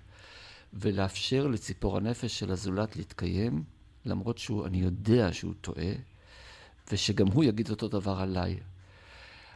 ולאפשר 0.72 1.46
לציפור 1.46 1.96
הנפש 1.96 2.38
של 2.38 2.52
הזולת 2.52 2.96
להתקיים, 2.96 3.64
למרות 4.04 4.38
שאני 4.38 4.78
יודע 4.78 5.32
שהוא 5.32 5.54
טועה, 5.60 5.92
ושגם 6.92 7.26
הוא 7.26 7.44
יגיד 7.44 7.70
אותו 7.70 7.88
דבר 7.88 8.20
עליי. 8.20 8.60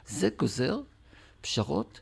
זה 0.06 0.28
גוזר 0.38 0.80
פשרות 1.40 2.00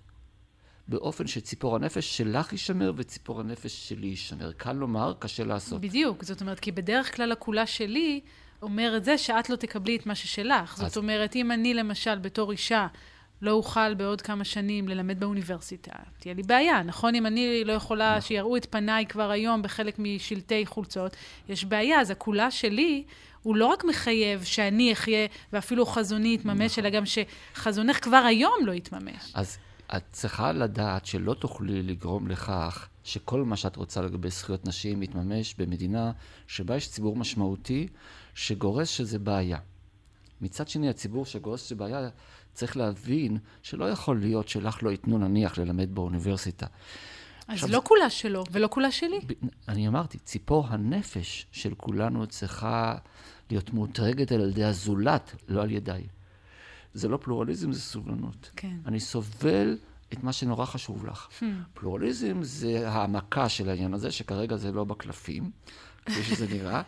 באופן 0.88 1.27
שציפור 1.27 1.77
הנפש 1.77 2.16
שלך 2.16 2.53
יישמר 2.53 2.92
וציפור 2.96 3.40
הנפש 3.40 3.88
שלי 3.88 4.07
יישמר. 4.07 4.53
קל 4.53 4.72
לומר, 4.72 5.14
קשה 5.18 5.44
לעשות. 5.44 5.81
בדיוק, 5.81 6.24
זאת 6.24 6.40
אומרת, 6.40 6.61
כי 6.61 6.72
בדרך 6.72 7.16
כלל 7.16 7.33
הכולה 7.33 7.66
שלי 7.66 8.20
אומרת 8.62 9.05
זה 9.05 9.18
שאת 9.18 9.50
לא 9.50 9.57
תקבלי 9.57 9.96
את 9.96 10.07
מה 10.07 10.14
ששלך. 10.14 10.77
זאת 10.77 10.96
אומרת, 10.96 11.37
אם 11.37 11.53
אני 11.53 11.74
למשל 11.74 12.18
בתור 12.18 12.53
אישה 12.53 12.87
לא 13.44 13.50
אוכל 13.50 13.94
בעוד 13.94 14.20
כמה 14.20 14.44
שנים 14.44 14.88
ללמד 14.88 15.20
באוניברסיטה, 15.20 15.92
תהיה 16.18 16.35
לי 16.35 16.42
בעיה, 16.42 16.83
נכון? 16.83 17.14
אם 17.14 17.26
אני 17.26 17.64
לא 17.64 17.72
יכולה 17.72 18.11
נכון. 18.11 18.20
שיראו 18.20 18.57
את 18.57 18.66
פניי 18.70 19.07
כבר 19.07 19.30
היום 19.30 19.62
בחלק 19.62 19.98
משלטי 19.98 20.66
חולצות, 20.66 21.16
יש 21.48 21.64
בעיה. 21.64 22.00
אז 22.00 22.11
הכולה 22.11 22.50
שלי 22.50 23.04
הוא 23.42 23.57
לא 23.57 23.66
רק 23.66 23.85
מחייב 23.85 24.44
שאני 24.44 24.92
אחיה, 24.92 25.26
ואפילו 25.52 25.87
חזוני 25.87 26.35
יתממש, 26.35 26.72
נכון. 26.72 26.85
אלא 26.85 26.90
גם 26.90 27.02
שחזונך 27.07 28.04
כבר 28.04 28.16
היום 28.16 28.54
לא 28.64 28.72
יתממש. 28.72 29.33
אז 29.35 29.59
את 29.96 30.02
צריכה 30.12 30.52
לדעת 30.52 31.07
שלא 31.07 31.35
תוכלי 31.35 31.83
לגרום 31.83 32.28
לכך 32.28 32.88
שכל 33.04 33.44
מה 33.44 33.57
שאת 33.57 33.76
רוצה 33.76 34.02
לגבי 34.02 34.30
זכויות 34.30 34.66
נשים 34.66 35.02
יתממש 35.02 35.54
במדינה 35.59 36.12
שבה 36.46 36.76
יש 36.76 36.90
ציבור 36.90 37.16
משמעותי 37.16 37.88
שגורס 38.35 38.88
שזה 38.88 39.18
בעיה. 39.18 39.59
מצד 40.40 40.68
שני, 40.68 40.88
הציבור 40.88 41.26
שגורס 41.26 41.66
שזה 41.66 41.74
בעיה, 41.74 42.09
צריך 42.54 42.76
להבין 42.76 43.38
שלא 43.62 43.90
יכול 43.90 44.20
להיות 44.20 44.48
שלך 44.48 44.82
לא 44.82 44.90
ייתנו 44.90 45.18
נניח 45.18 45.58
ללמד 45.58 45.94
באוניברסיטה. 45.94 46.66
אז 47.48 47.54
עכשיו, 47.54 47.70
לא 47.70 47.82
כולה 47.84 48.10
שלו 48.10 48.44
ולא 48.52 48.68
כולה 48.70 48.90
שלי. 48.90 49.20
אני 49.68 49.88
אמרתי, 49.88 50.18
ציפור 50.18 50.66
הנפש 50.68 51.46
של 51.52 51.74
כולנו 51.74 52.26
צריכה 52.26 52.96
להיות 53.50 53.74
מאותרגת 53.74 54.32
על 54.32 54.50
ידי 54.50 54.64
הזולת, 54.64 55.34
לא 55.48 55.62
על 55.62 55.70
ידיי. 55.70 56.06
זה 56.94 57.08
לא 57.08 57.16
פלורליזם, 57.16 57.72
זה 57.72 57.80
סובלנות. 57.80 58.50
כן. 58.56 58.76
אני 58.86 59.00
סובל 59.00 59.78
את 60.12 60.22
מה 60.22 60.32
שנורא 60.32 60.64
חשוב 60.64 61.06
לך. 61.06 61.28
Hmm. 61.40 61.44
פלורליזם 61.74 62.42
זה 62.42 62.88
העמקה 62.90 63.48
של 63.48 63.68
העניין 63.68 63.94
הזה, 63.94 64.10
שכרגע 64.10 64.56
זה 64.56 64.72
לא 64.72 64.84
בקלפים, 64.84 65.50
כפי 66.06 66.22
שזה 66.22 66.46
נראה. 66.54 66.82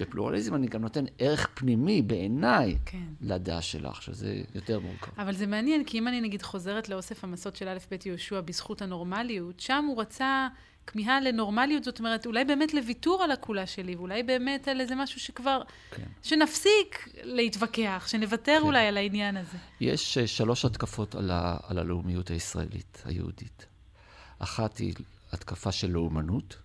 בפלורליזם 0.00 0.54
אני 0.54 0.66
גם 0.66 0.82
נותן 0.82 1.04
ערך 1.18 1.48
פנימי, 1.54 2.02
בעיניי, 2.02 2.78
כן. 2.86 2.98
לדעה 3.20 3.62
שלך, 3.62 4.02
שזה 4.02 4.42
יותר 4.54 4.80
מורכב. 4.80 5.20
אבל 5.20 5.34
זה 5.34 5.46
מעניין, 5.46 5.84
כי 5.84 5.98
אם 5.98 6.08
אני 6.08 6.20
נגיד 6.20 6.42
חוזרת 6.42 6.88
לאוסף 6.88 7.24
המסות 7.24 7.56
של 7.56 7.68
א' 7.68 7.78
ב' 7.90 8.06
יהושע 8.06 8.40
בזכות 8.40 8.82
הנורמליות, 8.82 9.60
שם 9.60 9.84
הוא 9.88 10.00
רצה... 10.00 10.48
כמיהה 10.86 11.20
לנורמליות, 11.20 11.84
זאת 11.84 11.98
אומרת, 11.98 12.26
אולי 12.26 12.44
באמת 12.44 12.74
לוויתור 12.74 13.22
על 13.22 13.30
הקולה 13.30 13.66
שלי, 13.66 13.96
ואולי 13.96 14.22
באמת 14.22 14.68
על 14.68 14.80
איזה 14.80 14.94
משהו 14.94 15.20
שכבר... 15.20 15.62
כן. 15.90 16.06
שנפסיק 16.22 17.08
להתווכח, 17.22 18.04
שנוותר 18.08 18.58
כן. 18.60 18.66
אולי 18.66 18.86
על 18.86 18.96
העניין 18.96 19.36
הזה. 19.36 19.58
יש 19.80 20.18
uh, 20.18 20.26
שלוש 20.26 20.64
התקפות 20.64 21.14
על, 21.14 21.30
ה, 21.30 21.56
על 21.62 21.78
הלאומיות 21.78 22.30
הישראלית, 22.30 23.02
היהודית. 23.04 23.66
אחת 24.38 24.78
היא 24.78 24.94
התקפה 25.32 25.72
של 25.72 25.90
לאומנות, 25.90 26.56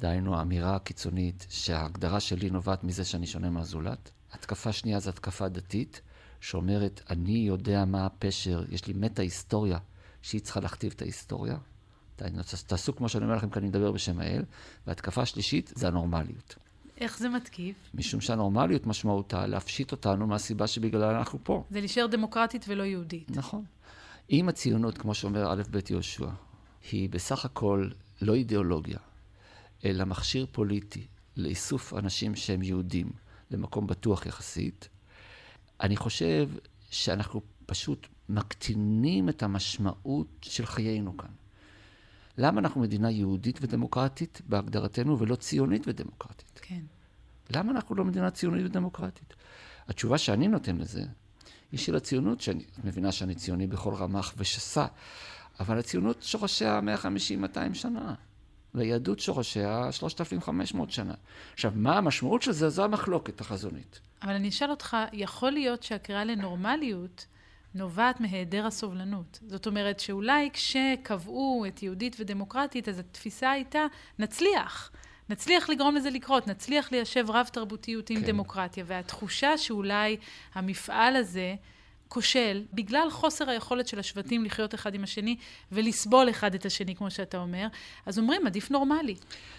דהיינו 0.00 0.36
האמירה 0.36 0.76
הקיצונית 0.76 1.46
שההגדרה 1.50 2.20
שלי 2.20 2.50
נובעת 2.50 2.84
מזה 2.84 3.04
שאני 3.04 3.26
שונה 3.26 3.50
מהזולת. 3.50 4.10
התקפה 4.32 4.72
שנייה 4.72 5.00
זו 5.00 5.10
התקפה 5.10 5.48
דתית, 5.48 6.00
שאומרת, 6.40 7.00
אני 7.10 7.38
יודע 7.38 7.84
מה 7.84 8.06
הפשר, 8.06 8.64
יש 8.70 8.86
לי 8.86 8.92
מטה-היסטוריה 8.96 9.78
שהיא 10.22 10.40
צריכה 10.40 10.60
להכתיב 10.60 10.92
את 10.96 11.02
ההיסטוריה. 11.02 11.56
תעשו 12.66 12.96
כמו 12.96 13.08
שאני 13.08 13.24
אומר 13.24 13.36
לכם, 13.36 13.50
כי 13.50 13.58
אני 13.58 13.68
מדבר 13.68 13.92
בשם 13.92 14.20
האל. 14.20 14.42
והתקפה 14.86 15.22
השלישית 15.22 15.72
זה 15.74 15.88
הנורמליות. 15.88 16.54
איך 17.00 17.18
זה 17.18 17.28
מתקיף? 17.28 17.76
משום 17.94 18.20
שהנורמליות 18.20 18.86
משמעותה 18.86 19.46
להפשיט 19.46 19.92
אותנו 19.92 20.26
מהסיבה 20.26 20.66
שבגללה 20.66 21.18
אנחנו 21.18 21.38
פה. 21.42 21.64
זה 21.70 21.80
להישאר 21.80 22.06
דמוקרטית 22.06 22.64
ולא 22.68 22.82
יהודית. 22.82 23.30
נכון. 23.30 23.64
אם 24.30 24.48
הציונות, 24.48 24.98
כמו 24.98 25.14
שאומר 25.14 25.52
א' 25.52 25.62
ב' 25.70 25.78
יהושע, 25.90 26.28
היא 26.92 27.10
בסך 27.10 27.44
הכל 27.44 27.88
לא 28.22 28.34
אידיאולוגיה, 28.34 28.98
אלא 29.84 30.04
מכשיר 30.04 30.46
פוליטי 30.52 31.06
לאיסוף 31.36 31.94
אנשים 31.94 32.36
שהם 32.36 32.62
יהודים 32.62 33.12
למקום 33.50 33.86
בטוח 33.86 34.26
יחסית, 34.26 34.88
אני 35.80 35.96
חושב 35.96 36.48
שאנחנו 36.90 37.40
פשוט 37.66 38.06
מקטינים 38.28 39.28
את 39.28 39.42
המשמעות 39.42 40.26
של 40.42 40.66
חיינו 40.66 41.16
כאן. 41.16 41.30
למה 42.38 42.60
אנחנו 42.60 42.80
מדינה 42.80 43.10
יהודית 43.10 43.58
ודמוקרטית 43.62 44.40
בהגדרתנו 44.48 45.18
ולא 45.18 45.36
ציונית 45.36 45.82
ודמוקרטית? 45.86 46.60
כן. 46.62 46.82
למה 47.50 47.72
אנחנו 47.72 47.94
לא 47.94 48.04
מדינה 48.04 48.30
ציונית 48.30 48.66
ודמוקרטית? 48.66 49.34
התשובה 49.88 50.18
שאני 50.18 50.48
נותן 50.48 50.76
לזה 50.76 51.02
היא 51.72 51.80
של 51.80 51.96
הציונות, 51.96 52.40
שאני 52.40 52.64
מבינה 52.84 53.12
שאני 53.12 53.34
ציוני 53.34 53.66
בכל 53.66 53.94
רמ"ח 53.94 54.34
ושסה, 54.36 54.86
אבל 55.60 55.78
הציונות 55.78 56.22
שורשיה 56.22 56.80
150-200 57.54 57.74
שנה. 57.74 58.14
והיהדות 58.74 59.20
שורשיה 59.20 59.92
3,500 59.92 60.90
שנה. 60.90 61.14
עכשיו, 61.52 61.72
מה 61.74 61.98
המשמעות 61.98 62.42
של 62.42 62.52
זה? 62.52 62.68
זו 62.68 62.84
המחלוקת 62.84 63.40
החזונית. 63.40 64.00
אבל 64.22 64.32
אני 64.32 64.48
אשאל 64.48 64.70
אותך, 64.70 64.96
יכול 65.12 65.50
להיות 65.50 65.82
שהקריאה 65.82 66.24
לנורמליות 66.24 67.26
נובעת 67.74 68.20
מהיעדר 68.20 68.66
הסובלנות. 68.66 69.38
זאת 69.46 69.66
אומרת 69.66 70.00
שאולי 70.00 70.50
כשקבעו 70.52 71.64
את 71.68 71.82
יהודית 71.82 72.16
ודמוקרטית, 72.20 72.88
אז 72.88 72.98
התפיסה 72.98 73.50
הייתה, 73.50 73.86
נצליח. 74.18 74.90
נצליח 75.28 75.68
לגרום 75.68 75.94
לזה 75.94 76.10
לקרות, 76.10 76.46
נצליח 76.46 76.92
ליישב 76.92 77.24
רב 77.28 77.48
תרבותיות 77.52 78.10
עם 78.10 78.20
כן. 78.20 78.26
דמוקרטיה. 78.26 78.84
והתחושה 78.86 79.58
שאולי 79.58 80.16
המפעל 80.54 81.16
הזה 81.16 81.54
כושל 82.10 82.62
בגלל 82.72 83.10
חוסר 83.10 83.50
היכולת 83.50 83.88
של 83.88 83.98
השבטים 83.98 84.44
לחיות 84.44 84.74
אחד 84.74 84.94
עם 84.94 85.02
השני 85.02 85.36
ולסבול 85.72 86.30
אחד 86.30 86.54
את 86.54 86.66
השני, 86.66 86.94
כמו 86.94 87.10
שאתה 87.10 87.38
אומר, 87.38 87.66
אז 88.06 88.18
אומרים, 88.18 88.46
עדיף 88.46 88.70
נורמלי. 88.70 89.14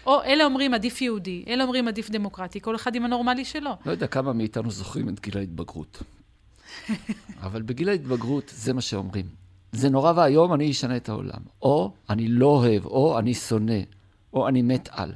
או 0.06 0.22
אלה 0.22 0.44
אומרים, 0.44 0.74
עדיף 0.74 1.02
יהודי, 1.02 1.44
אלה 1.48 1.64
אומרים, 1.64 1.88
עדיף 1.88 2.10
דמוקרטי, 2.10 2.60
כל 2.60 2.76
אחד 2.76 2.94
עם 2.94 3.04
הנורמלי 3.04 3.44
שלו. 3.44 3.70
לא 3.86 3.90
יודע 3.90 4.06
כמה 4.06 4.32
מאיתנו 4.32 4.70
זוכרים 4.70 5.08
את 5.08 5.20
גיל 5.20 5.38
ההתבגרות. 5.38 6.02
אבל 7.46 7.62
בגיל 7.62 7.88
ההתבגרות 7.88 8.52
זה 8.54 8.72
מה 8.72 8.80
שאומרים. 8.80 9.26
זה 9.72 9.90
נורא 9.90 10.12
ואיום, 10.16 10.54
אני 10.54 10.70
אשנה 10.70 10.96
את 10.96 11.08
העולם. 11.08 11.40
או 11.62 11.92
אני 12.10 12.28
לא 12.28 12.46
אוהב, 12.46 12.86
או 12.86 13.18
אני 13.18 13.34
שונא, 13.34 13.80
או 14.32 14.48
אני 14.48 14.62
מת 14.62 14.88
על. 14.92 15.12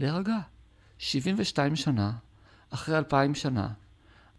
להירגע. 0.00 0.36
72 0.98 1.76
שנה, 1.76 2.12
אחרי 2.70 2.98
2,000 2.98 3.34
שנה, 3.34 3.68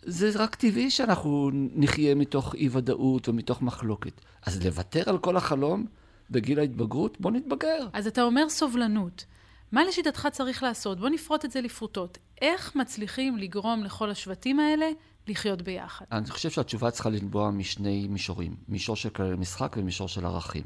זה 0.03 0.31
רק 0.35 0.55
טבעי 0.55 0.91
שאנחנו 0.91 1.49
נחיה 1.53 2.15
מתוך 2.15 2.55
אי-ודאות 2.55 3.29
ומתוך 3.29 3.62
מחלוקת. 3.62 4.21
אז 4.45 4.65
לוותר 4.65 5.09
על 5.09 5.17
כל 5.17 5.38
החלום 5.38 5.85
בגיל 6.29 6.59
ההתבגרות? 6.59 7.21
בוא 7.21 7.31
נתבגר. 7.31 7.88
אז 7.93 8.07
אתה 8.07 8.23
אומר 8.23 8.49
סובלנות. 8.49 9.25
מה 9.71 9.83
לשיטתך 9.83 10.27
צריך 10.31 10.63
לעשות? 10.63 10.99
בוא 10.99 11.09
נפרוט 11.09 11.45
את 11.45 11.51
זה 11.51 11.62
לפרוטות. 11.62 12.17
איך 12.41 12.75
מצליחים 12.75 13.38
לגרום 13.38 13.83
לכל 13.83 14.09
השבטים 14.09 14.59
האלה 14.59 14.89
לחיות 15.27 15.62
ביחד? 15.62 16.05
אני 16.12 16.29
חושב 16.29 16.49
שהתשובה 16.49 16.91
צריכה 16.91 17.09
לנבוע 17.09 17.51
משני 17.51 18.07
מישורים. 18.07 18.55
מישור 18.67 18.95
של 18.95 19.09
כללי 19.09 19.35
משחק 19.35 19.75
ומישור 19.77 20.07
של 20.07 20.25
ערכים. 20.25 20.63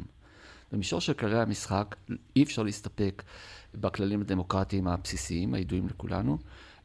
במישור 0.72 1.02
של 1.02 1.14
כללי 1.14 1.40
המשחק 1.40 1.96
אי 2.36 2.44
אפשר 2.44 2.64
להסתפק 2.64 3.24
בכללים 3.76 4.22
הדמוקרטיים 4.22 4.88
הבסיסיים, 4.88 5.54
הידועים 5.54 5.88
לכולנו, 5.88 6.38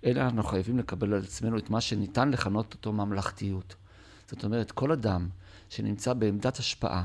אלא 0.04 0.20
אנחנו 0.20 0.42
חייבים 0.42 0.78
לקבל 0.78 1.14
על 1.14 1.22
עצמנו 1.22 1.58
את 1.58 1.70
מה 1.70 1.80
שניתן 1.80 2.30
לכנות 2.30 2.74
אותו 2.74 2.92
ממלכתיות. 2.92 3.74
זאת 4.30 4.44
אומרת, 4.44 4.70
כל 4.70 4.92
אדם 4.92 5.28
שנמצא 5.68 6.12
בעמדת 6.12 6.58
השפעה, 6.58 7.04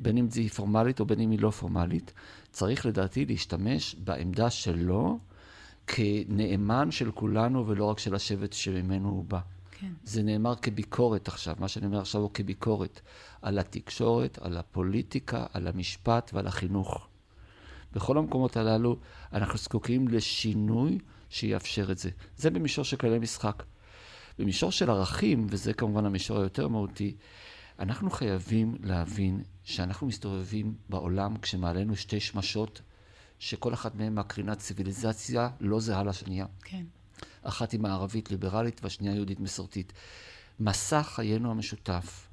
בין 0.00 0.18
אם 0.18 0.28
היא 0.34 0.50
פורמלית 0.50 1.00
או 1.00 1.06
בין 1.06 1.20
אם 1.20 1.30
היא 1.30 1.40
לא 1.40 1.50
פורמלית, 1.50 2.12
צריך 2.52 2.86
לדעתי 2.86 3.24
להשתמש 3.24 3.94
בעמדה 3.94 4.50
שלו 4.50 5.18
כנאמן 5.86 6.90
של 6.90 7.10
כולנו 7.12 7.66
ולא 7.66 7.84
רק 7.84 7.98
של 7.98 8.14
השבט 8.14 8.52
שממנו 8.52 9.08
הוא 9.08 9.24
בא. 9.24 9.40
כן. 9.70 9.92
זה 10.04 10.22
נאמר 10.22 10.56
כביקורת 10.56 11.28
עכשיו, 11.28 11.56
מה 11.58 11.68
שאני 11.68 11.86
אומר 11.86 12.00
עכשיו 12.00 12.20
הוא 12.20 12.30
כביקורת 12.34 13.00
על 13.42 13.58
התקשורת, 13.58 14.38
על 14.42 14.56
הפוליטיקה, 14.56 15.46
על 15.52 15.66
המשפט 15.66 16.30
ועל 16.34 16.46
החינוך. 16.46 17.08
בכל 17.92 18.18
המקומות 18.18 18.56
הללו 18.56 18.96
אנחנו 19.32 19.58
זקוקים 19.58 20.08
לשינוי 20.08 20.98
שיאפשר 21.30 21.92
את 21.92 21.98
זה. 21.98 22.10
זה 22.36 22.50
במישור 22.50 22.84
של 22.84 22.96
כללי 22.96 23.18
משחק. 23.18 23.62
במישור 24.38 24.72
של 24.72 24.90
ערכים, 24.90 25.46
וזה 25.50 25.72
כמובן 25.72 26.04
המישור 26.06 26.38
היותר 26.38 26.68
מהותי, 26.68 27.16
אנחנו 27.78 28.10
חייבים 28.10 28.74
להבין 28.82 29.42
שאנחנו 29.64 30.06
מסתובבים 30.06 30.74
בעולם 30.88 31.36
כשמעלינו 31.36 31.96
שתי 31.96 32.20
שמשות, 32.20 32.80
שכל 33.38 33.74
אחת 33.74 33.94
מהן 33.94 34.14
מקרינה 34.14 34.54
ציוויליזציה 34.54 35.48
לא 35.60 35.80
זהה 35.80 36.04
לשנייה. 36.04 36.46
כן. 36.64 36.84
אחת 37.42 37.72
היא 37.72 37.80
מערבית 37.80 38.30
ליברלית 38.30 38.80
והשנייה 38.82 39.14
יהודית 39.14 39.40
מסורתית. 39.40 39.92
מסע 40.60 41.02
חיינו 41.02 41.50
המשותף 41.50 42.28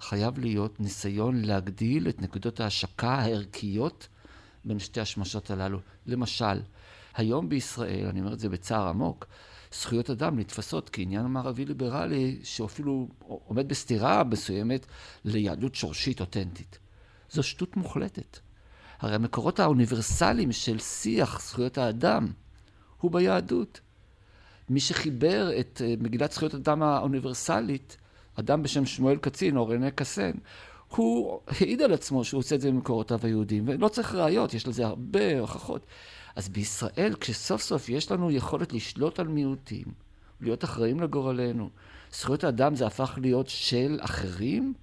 חייב 0.00 0.38
להיות 0.38 0.80
ניסיון 0.80 1.44
להגדיל 1.44 2.08
את 2.08 2.22
נקודות 2.22 2.60
ההשקה 2.60 3.14
הערכיות 3.14 4.08
בין 4.64 4.78
שתי 4.78 5.00
השמשות 5.00 5.50
הללו. 5.50 5.80
למשל, 6.06 6.60
היום 7.14 7.48
בישראל, 7.48 8.06
אני 8.06 8.20
אומר 8.20 8.32
את 8.32 8.38
זה 8.38 8.48
בצער 8.48 8.88
עמוק, 8.88 9.26
זכויות 9.74 10.10
אדם 10.10 10.38
נתפסות 10.38 10.90
כעניין 10.92 11.26
מערבי 11.26 11.64
ליברלי 11.64 12.40
שאפילו 12.42 13.08
עומד 13.18 13.68
בסתירה 13.68 14.24
מסוימת 14.24 14.86
ליהדות 15.24 15.74
שורשית 15.74 16.20
אותנטית. 16.20 16.78
זו 17.30 17.42
שטות 17.42 17.76
מוחלטת. 17.76 18.38
הרי 19.00 19.14
המקורות 19.14 19.60
האוניברסליים 19.60 20.52
של 20.52 20.78
שיח 20.78 21.42
זכויות 21.42 21.78
האדם 21.78 22.26
הוא 23.00 23.10
ביהדות. 23.10 23.80
מי 24.68 24.80
שחיבר 24.80 25.60
את 25.60 25.82
אה, 25.84 25.94
מגילת 26.00 26.32
זכויות 26.32 26.54
אדם 26.54 26.82
האוניברסלית, 26.82 27.96
אדם 28.34 28.62
בשם 28.62 28.86
שמואל 28.86 29.16
קצין 29.16 29.56
או 29.56 29.68
רנה 29.68 29.90
קסן, 29.90 30.32
הוא 30.88 31.40
העיד 31.46 31.82
על 31.82 31.92
עצמו 31.92 32.24
שהוא 32.24 32.38
עושה 32.38 32.54
את 32.54 32.60
זה 32.60 32.70
במקורותיו 32.70 33.20
היהודיים, 33.22 33.64
ולא 33.66 33.88
צריך 33.88 34.14
ראיות, 34.14 34.54
יש 34.54 34.66
לזה 34.66 34.86
הרבה 34.86 35.40
הוכחות. 35.40 35.86
אז 36.36 36.48
בישראל, 36.48 37.14
כשסוף 37.20 37.62
סוף 37.62 37.88
יש 37.88 38.10
לנו 38.10 38.30
יכולת 38.30 38.72
לשלוט 38.72 39.20
על 39.20 39.28
מיעוטים, 39.28 39.86
להיות 40.40 40.64
אחראים 40.64 41.00
לגורלנו, 41.00 41.70
זכויות 42.12 42.44
האדם 42.44 42.74
זה 42.74 42.86
הפך 42.86 43.18
להיות 43.22 43.48
של 43.48 43.98
אחרים, 44.00 44.74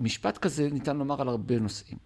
משפט 0.00 0.38
כזה 0.38 0.70
ניתן 0.70 0.96
לומר 0.96 1.20
על 1.20 1.28
הרבה 1.28 1.58
נושאים. 1.58 1.98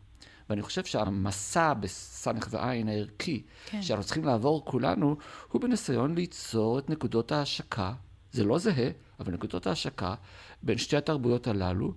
ואני 0.50 0.62
חושב 0.62 0.84
שהמסע 0.84 1.74
בסמך 1.74 2.48
ועין 2.50 2.88
הערכי, 2.88 3.42
כן. 3.66 3.82
שאנחנו 3.82 4.04
צריכים 4.04 4.24
לעבור 4.24 4.64
כולנו, 4.64 5.16
הוא 5.52 5.60
בניסיון 5.60 6.14
ליצור 6.14 6.78
את 6.78 6.90
נקודות 6.90 7.32
ההשקה, 7.32 7.92
זה 8.32 8.44
לא 8.44 8.58
זהה, 8.58 8.90
אבל 9.20 9.32
נקודות 9.32 9.66
ההשקה 9.66 10.14
בין 10.62 10.78
שתי 10.78 10.96
התרבויות 10.96 11.46
הללו, 11.46 11.94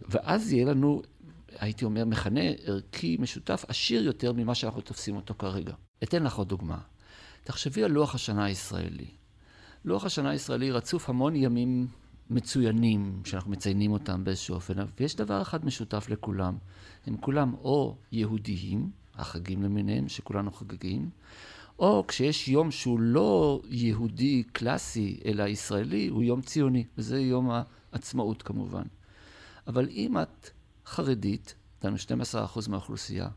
ואז 0.00 0.52
יהיה 0.52 0.64
לנו, 0.64 1.02
הייתי 1.58 1.84
אומר, 1.84 2.04
מכנה 2.04 2.40
ערכי 2.64 3.16
משותף 3.20 3.64
עשיר 3.68 4.04
יותר 4.04 4.32
ממה 4.32 4.54
שאנחנו 4.54 4.80
תופסים 4.80 5.16
אותו 5.16 5.34
כרגע. 5.38 5.74
אתן 6.02 6.22
לך 6.22 6.34
עוד 6.34 6.48
דוגמה. 6.48 6.78
תחשבי 7.44 7.84
על 7.84 7.90
לוח 7.90 8.14
השנה 8.14 8.44
הישראלי. 8.44 9.06
לוח 9.84 10.04
השנה 10.04 10.30
הישראלי 10.30 10.70
רצוף 10.70 11.08
המון 11.08 11.36
ימים 11.36 11.86
מצוינים, 12.30 13.22
שאנחנו 13.24 13.50
מציינים 13.50 13.92
אותם 13.92 14.24
באיזשהו 14.24 14.54
אופן, 14.54 14.74
ויש 15.00 15.16
דבר 15.16 15.42
אחד 15.42 15.64
משותף 15.64 16.06
לכולם. 16.08 16.56
הם 17.06 17.16
כולם 17.16 17.54
או 17.54 17.96
יהודיים, 18.12 18.90
החגים 19.14 19.62
למיניהם, 19.62 20.08
שכולנו 20.08 20.52
חגגים, 20.52 21.10
או 21.78 22.04
כשיש 22.08 22.48
יום 22.48 22.70
שהוא 22.70 23.00
לא 23.00 23.62
יהודי 23.68 24.42
קלאסי, 24.52 25.20
אלא 25.24 25.42
ישראלי, 25.42 26.08
הוא 26.08 26.22
יום 26.22 26.42
ציוני, 26.42 26.84
וזה 26.98 27.20
יום 27.20 27.50
העצמאות 27.92 28.42
כמובן. 28.42 28.82
אבל 29.66 29.88
אם 29.88 30.18
את 30.18 30.50
חרדית, 30.86 31.54
דהיינו 31.82 31.98
12% 31.98 32.68
מהאוכלוסייה, 32.68 33.28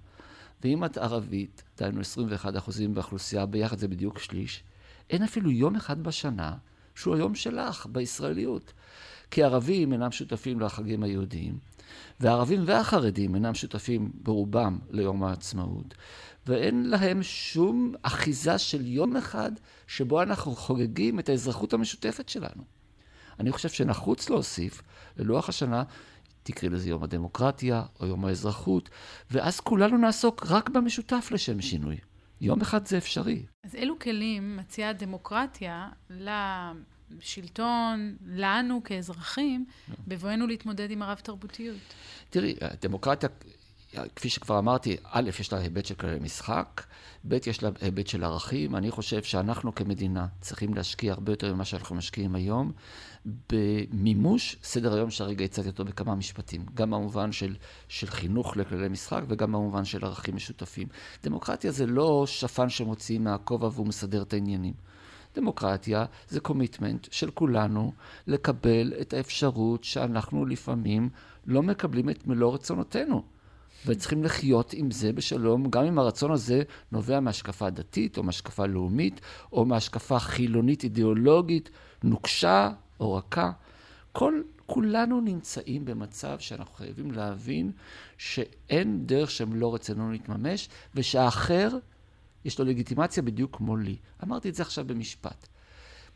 ואם 0.65 0.85
את 0.85 0.97
ערבית, 0.97 1.63
דהיינו 1.77 2.01
21% 2.01 2.45
באוכלוסייה, 2.93 3.45
ביחד 3.45 3.77
זה 3.77 3.87
בדיוק 3.87 4.19
שליש, 4.19 4.63
אין 5.09 5.23
אפילו 5.23 5.51
יום 5.51 5.75
אחד 5.75 6.03
בשנה 6.03 6.53
שהוא 6.95 7.15
היום 7.15 7.35
שלך 7.35 7.87
בישראליות. 7.91 8.73
כי 9.31 9.43
ערבים 9.43 9.93
אינם 9.93 10.11
שותפים 10.11 10.59
לחגים 10.59 11.03
היהודיים, 11.03 11.57
והערבים 12.19 12.63
והחרדים 12.65 13.35
אינם 13.35 13.53
שותפים 13.53 14.11
ברובם 14.13 14.79
ליום 14.89 15.23
העצמאות, 15.23 15.95
ואין 16.47 16.89
להם 16.89 17.23
שום 17.23 17.93
אחיזה 18.01 18.57
של 18.57 18.87
יום 18.87 19.17
אחד 19.17 19.51
שבו 19.87 20.21
אנחנו 20.21 20.55
חוגגים 20.55 21.19
את 21.19 21.29
האזרחות 21.29 21.73
המשותפת 21.73 22.29
שלנו. 22.29 22.63
אני 23.39 23.51
חושב 23.51 23.69
שנחוץ 23.69 24.29
להוסיף 24.29 24.81
ללוח 25.17 25.49
השנה, 25.49 25.83
תקראי 26.45 26.69
לזה 26.69 26.89
יום 26.89 27.03
הדמוקרטיה 27.03 27.83
או 27.99 28.05
יום 28.07 28.25
האזרחות, 28.25 28.89
ואז 29.31 29.59
כולנו 29.59 29.97
נעסוק 29.97 30.45
רק 30.49 30.69
במשותף 30.69 31.29
לשם 31.31 31.61
שינוי. 31.61 31.97
יום 32.41 32.61
אחד 32.61 32.87
זה 32.87 32.97
אפשרי. 32.97 33.45
אז 33.63 33.75
אילו 33.75 33.99
כלים 33.99 34.57
מציעה 34.57 34.89
הדמוקרטיה 34.89 35.89
לשלטון, 37.19 38.15
לנו 38.25 38.83
כאזרחים, 38.83 39.65
בבואנו 40.07 40.47
להתמודד 40.47 40.91
עם 40.91 41.01
הרב-תרבותיות? 41.01 41.77
תראי, 42.29 42.55
הדמוקרטיה 42.61 43.29
כפי 44.15 44.29
שכבר 44.29 44.59
אמרתי, 44.59 44.97
א', 45.03 45.29
יש 45.39 45.53
לה 45.53 45.59
היבט 45.59 45.85
של 45.85 45.95
כללי 45.95 46.19
משחק, 46.19 46.81
ב', 47.27 47.37
יש 47.47 47.63
לה 47.63 47.69
היבט 47.81 48.07
של 48.07 48.23
ערכים. 48.23 48.75
אני 48.75 48.91
חושב 48.91 49.23
שאנחנו 49.23 49.75
כמדינה 49.75 50.27
צריכים 50.41 50.73
להשקיע 50.73 51.13
הרבה 51.13 51.31
יותר 51.31 51.53
ממה 51.53 51.65
שאנחנו 51.65 51.95
משקיעים 51.95 52.35
היום 52.35 52.71
במימוש 53.49 54.57
סדר 54.63 54.93
היום 54.93 55.11
שהרגע 55.11 55.45
הצעתי 55.45 55.67
אותו 55.67 55.85
בכמה 55.85 56.15
משפטים, 56.15 56.65
גם 56.73 56.91
במובן 56.91 57.31
של, 57.31 57.55
של 57.87 58.07
חינוך 58.07 58.57
לכללי 58.57 58.87
משחק 58.87 59.21
וגם 59.27 59.51
במובן 59.51 59.85
של 59.85 60.05
ערכים 60.05 60.35
משותפים. 60.35 60.87
דמוקרטיה 61.23 61.71
זה 61.71 61.85
לא 61.85 62.23
שפן 62.27 62.69
שמוציאים 62.69 63.23
מהכובע 63.23 63.67
והוא 63.67 63.87
מסדר 63.87 64.21
את 64.21 64.33
העניינים. 64.33 64.73
דמוקרטיה 65.35 66.05
זה 66.29 66.39
קומיטמנט 66.39 67.07
של 67.11 67.31
כולנו 67.31 67.93
לקבל 68.27 68.93
את 69.01 69.13
האפשרות 69.13 69.83
שאנחנו 69.83 70.45
לפעמים 70.45 71.09
לא 71.45 71.63
מקבלים 71.63 72.09
את 72.09 72.27
מלוא 72.27 72.53
רצונותינו. 72.53 73.34
וצריכים 73.85 74.23
לחיות 74.23 74.73
עם 74.73 74.91
זה 74.91 75.13
בשלום, 75.13 75.69
גם 75.69 75.85
אם 75.85 75.99
הרצון 75.99 76.31
הזה 76.31 76.63
נובע 76.91 77.19
מהשקפה 77.19 77.69
דתית, 77.69 78.17
או 78.17 78.23
מהשקפה 78.23 78.65
לאומית, 78.65 79.21
או 79.51 79.65
מהשקפה 79.65 80.19
חילונית 80.19 80.83
אידיאולוגית, 80.83 81.69
נוקשה 82.03 82.69
או 82.99 83.13
רכה. 83.13 83.51
כל, 84.11 84.41
כולנו 84.65 85.21
נמצאים 85.21 85.85
במצב 85.85 86.39
שאנחנו 86.39 86.75
חייבים 86.75 87.11
להבין 87.11 87.71
שאין 88.17 89.05
דרך 89.05 89.31
שהם 89.31 89.55
לא 89.55 89.75
רצינו 89.75 90.11
להתממש, 90.11 90.69
ושהאחר, 90.95 91.69
יש 92.45 92.59
לו 92.59 92.65
לגיטימציה 92.65 93.23
בדיוק 93.23 93.57
כמו 93.57 93.77
לי. 93.77 93.95
אמרתי 94.23 94.49
את 94.49 94.55
זה 94.55 94.63
עכשיו 94.63 94.85
במשפט. 94.87 95.47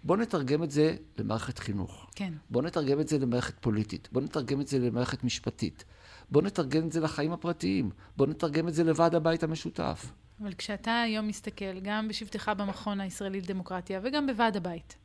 בואו 0.03 0.19
נתרגם 0.19 0.63
את 0.63 0.71
זה 0.71 0.95
למערכת 1.17 1.59
חינוך. 1.59 2.09
כן. 2.15 2.33
בואו 2.49 2.65
נתרגם 2.65 2.99
את 2.99 3.07
זה 3.07 3.19
למערכת 3.19 3.53
פוליטית. 3.61 4.09
בואו 4.11 4.25
נתרגם 4.25 4.61
את 4.61 4.67
זה 4.67 4.79
למערכת 4.79 5.23
משפטית. 5.23 5.83
בוא 6.31 6.41
נתרגם 6.41 6.87
את 6.87 6.91
זה 6.91 6.99
לחיים 6.99 7.31
הפרטיים, 7.31 7.89
בוא 8.17 8.27
נתרגם 8.27 8.67
את 8.67 8.73
זה 8.73 8.83
לוועד 8.83 9.15
הבית 9.15 9.43
המשותף. 9.43 10.11
אבל 10.41 10.53
כשאתה 10.53 11.01
היום 11.01 11.27
מסתכל, 11.27 11.79
גם 11.79 12.07
בשבתך 12.07 12.51
במכון 12.57 13.01
הישראלי 13.01 13.41
לדמוקרטיה 13.41 13.99
וגם 14.03 14.27
בוועד 14.27 14.57
הבית, 14.57 14.95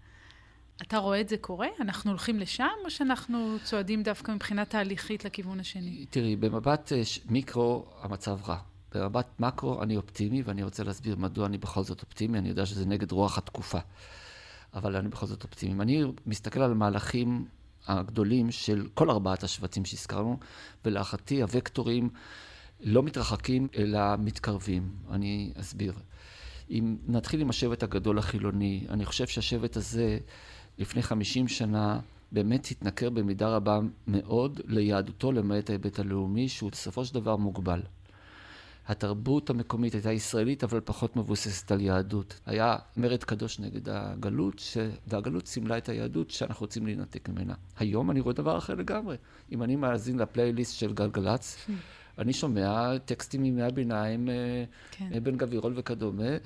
אתה 0.83 0.99
רואה 0.99 1.21
את 1.21 1.29
זה 1.29 1.37
קורה? 1.37 1.69
אנחנו 1.81 2.11
הולכים 2.11 2.39
לשם, 2.39 2.69
או 2.85 2.91
שאנחנו 2.91 3.57
צועדים 3.65 4.03
דווקא 4.03 4.33
מבחינה 4.33 4.65
תהליכית 4.65 5.25
לכיוון 5.25 5.61
השני? 5.61 6.07
תראי, 6.11 6.37
במבט 6.37 6.93
אה, 6.93 7.03
מיקרו 7.31 7.87
המצב 8.01 8.39
רע. 8.49 8.59
במבט 8.95 9.41
מקרו 9.41 9.83
אני 9.83 9.97
אופטימי, 9.97 10.43
ואני 10.43 10.63
רוצה 10.63 10.85
להסביר 10.85 11.17
מדוע 11.17 11.47
אני 11.47 11.59
בכל 11.59 11.83
זאת 11.83 12.03
אופטימי. 12.03 12.39
אני 12.39 12.49
יודע 12.49 12.67
שזה 12.67 12.87
נגד 12.87 13.13
רוח 13.13 13.39
התקופה, 13.39 13.79
אבל 14.75 14.97
אני 14.97 15.09
בכל 15.09 15.27
זאת 15.27 15.43
אופטימי. 15.43 15.83
אני 15.83 16.05
מסתכל 16.27 16.61
על 16.61 16.75
מהלכים 16.75 17.47
הגדולים 17.87 18.51
של 18.51 18.87
כל 18.95 19.11
ארבעת 19.11 19.43
השבטים 19.43 19.85
שהזכרנו, 19.85 20.39
ולהערכתי 20.85 21.43
הוקטורים 21.43 22.11
לא 22.81 23.03
מתרחקים 23.03 23.69
אלא 23.77 24.01
מתקרבים. 24.19 24.89
אני 25.11 25.53
אסביר. 25.61 25.93
אם 26.71 26.97
נתחיל 27.07 27.41
עם 27.41 27.51
השבט 27.51 27.83
הגדול 27.83 28.19
החילוני, 28.19 28.87
אני 28.89 29.05
חושב 29.05 29.27
שהשבט 29.27 29.77
הזה 29.77 30.19
לפני 30.79 31.03
חמישים 31.03 31.49
שנה 31.49 32.01
באמת 32.33 32.69
התנכר 32.71 33.11
במידה 33.11 33.49
רבה 33.49 33.79
מאוד 34.07 34.61
ליהדותו 34.65 35.33
למעט 35.33 35.71
ההיבט 35.71 35.99
הלאומי, 35.99 36.49
שהוא 36.49 36.71
בסופו 36.71 37.05
של 37.05 37.15
דבר 37.15 37.37
מוגבל. 37.37 37.81
התרבות 38.87 39.51
המקומית 39.51 39.95
הייתה 39.95 40.13
ישראלית, 40.13 40.65
אבל 40.65 40.81
פחות 40.85 41.17
מבוססת 41.17 41.73
על 41.73 41.81
יהדות. 41.81 42.41
היה 42.47 42.77
מרד 42.97 43.25
קדוש 43.25 43.61
נגד 43.61 43.89
הגלות, 43.89 44.59
ש... 44.59 44.77
והגלות 45.07 45.47
סימלה 45.47 45.79
את 45.79 45.89
היהדות 45.89 46.31
שאנחנו 46.31 46.65
רוצים 46.65 46.87
להינתק 46.87 47.29
ממנה. 47.29 47.55
היום 47.79 48.11
אני 48.11 48.21
רואה 48.21 48.35
דבר 48.35 48.59
אחר 48.59 48.75
לגמרי. 48.75 49.17
אם 49.53 49.63
אני 49.63 49.77
מאזין 49.77 50.19
לפלייליסט 50.19 50.79
של 50.79 50.93
גלגלצ, 50.93 51.57
אני 52.19 52.33
שומע 52.33 52.99
טקסטים 52.99 53.43
מימי 53.43 53.63
הביניים, 53.63 54.29
אה, 54.29 54.65
כן. 54.91 55.09
אה, 55.15 55.21
בן 55.21 55.37
גבירול 55.37 55.73
וכדומה. 55.77 56.37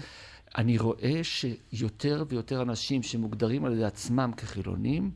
אני 0.59 0.79
רואה 0.79 1.20
שיותר 1.22 2.24
ויותר 2.29 2.62
אנשים 2.62 3.03
שמוגדרים 3.03 3.64
על 3.64 3.72
ידי 3.72 3.85
עצמם 3.85 4.31
כחילונים, 4.37 5.10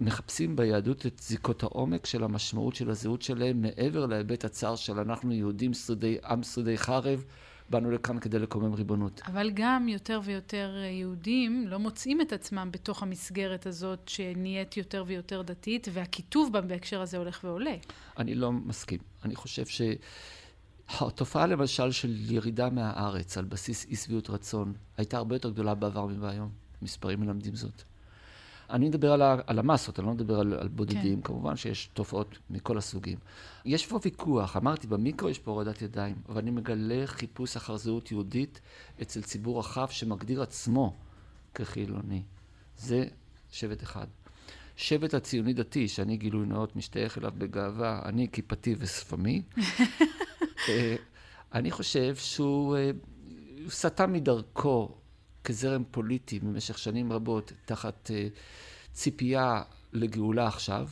מחפשים 0.00 0.56
ביהדות 0.56 1.06
את 1.06 1.18
זיקות 1.22 1.62
העומק 1.62 2.06
של 2.06 2.24
המשמעות 2.24 2.74
של 2.74 2.90
הזהות 2.90 3.22
שלהם, 3.22 3.62
מעבר 3.62 4.06
להיבט 4.06 4.44
הצר 4.44 4.76
של 4.76 4.98
אנחנו 4.98 5.32
יהודים 5.32 5.74
שרידי 5.74 6.16
עם, 6.24 6.42
שרידי 6.42 6.78
חרב, 6.78 7.24
באנו 7.70 7.90
לכאן 7.90 8.18
כדי 8.18 8.38
לקומם 8.38 8.74
ריבונות. 8.74 9.20
אבל 9.26 9.50
גם 9.54 9.88
יותר 9.88 10.20
ויותר 10.24 10.76
יהודים 10.90 11.68
לא 11.68 11.78
מוצאים 11.78 12.20
את 12.20 12.32
עצמם 12.32 12.68
בתוך 12.72 13.02
המסגרת 13.02 13.66
הזאת 13.66 14.08
שנהיית 14.08 14.76
יותר 14.76 15.04
ויותר 15.06 15.42
דתית, 15.42 15.88
והקיטוב 15.92 16.52
בה 16.52 16.60
בהקשר 16.60 17.00
הזה 17.00 17.16
הולך 17.16 17.40
ועולה. 17.44 17.74
אני 18.18 18.34
לא 18.34 18.52
מסכים. 18.52 18.98
אני 19.24 19.34
חושב 19.36 19.64
שהתופעה 19.66 21.46
למשל 21.46 21.90
של 21.90 22.32
ירידה 22.32 22.70
מהארץ 22.70 23.38
על 23.38 23.44
בסיס 23.44 23.86
אי 23.86 23.96
שביעות 23.96 24.30
רצון 24.30 24.72
הייתה 24.96 25.16
הרבה 25.16 25.34
יותר 25.34 25.50
גדולה 25.50 25.74
בעבר 25.74 26.06
מבהיום. 26.06 26.50
מספרים 26.82 27.20
מלמדים 27.20 27.54
זאת. 27.54 27.82
אני 28.70 28.88
מדבר 28.88 29.12
על, 29.12 29.22
ה, 29.22 29.36
על 29.46 29.58
המסות, 29.58 29.98
אני 29.98 30.06
לא 30.06 30.12
מדבר 30.12 30.40
על, 30.40 30.54
על 30.54 30.68
בודדים. 30.68 31.16
כן. 31.16 31.22
כמובן 31.22 31.56
שיש 31.56 31.90
תופעות 31.94 32.38
מכל 32.50 32.78
הסוגים. 32.78 33.18
יש 33.64 33.86
פה 33.86 33.98
ויכוח, 34.04 34.56
אמרתי, 34.56 34.86
במיקרו 34.86 35.28
יש 35.28 35.38
פה 35.38 35.50
הורדת 35.50 35.82
ידיים, 35.82 36.16
אבל 36.28 36.38
אני 36.38 36.50
מגלה 36.50 37.06
חיפוש 37.06 37.56
אחר 37.56 37.76
זהות 37.76 38.12
יהודית 38.12 38.60
אצל 39.02 39.22
ציבור 39.22 39.58
רחב 39.58 39.88
שמגדיר 39.90 40.42
עצמו 40.42 40.94
כחילוני. 41.54 42.22
זה 42.78 43.04
שבט 43.50 43.82
אחד. 43.82 44.06
שבט 44.76 45.14
הציוני 45.14 45.52
דתי, 45.52 45.88
שאני 45.88 46.16
גילוי 46.16 46.46
נאות 46.46 46.76
משתייך 46.76 47.18
אליו 47.18 47.32
בגאווה, 47.38 48.02
אני 48.04 48.28
כיפתי 48.32 48.74
ושפמי, 48.78 49.42
אה, 50.68 50.96
אני 51.54 51.70
חושב 51.70 52.16
שהוא 52.16 52.76
אה, 52.76 52.90
סטה 53.68 54.06
מדרכו 54.06 54.94
כזרם 55.46 55.82
פוליטי 55.90 56.38
במשך 56.38 56.78
שנים 56.78 57.12
רבות, 57.12 57.52
תחת 57.64 58.10
uh, 58.10 58.38
ציפייה 58.92 59.62
לגאולה 59.92 60.46
עכשיו, 60.46 60.88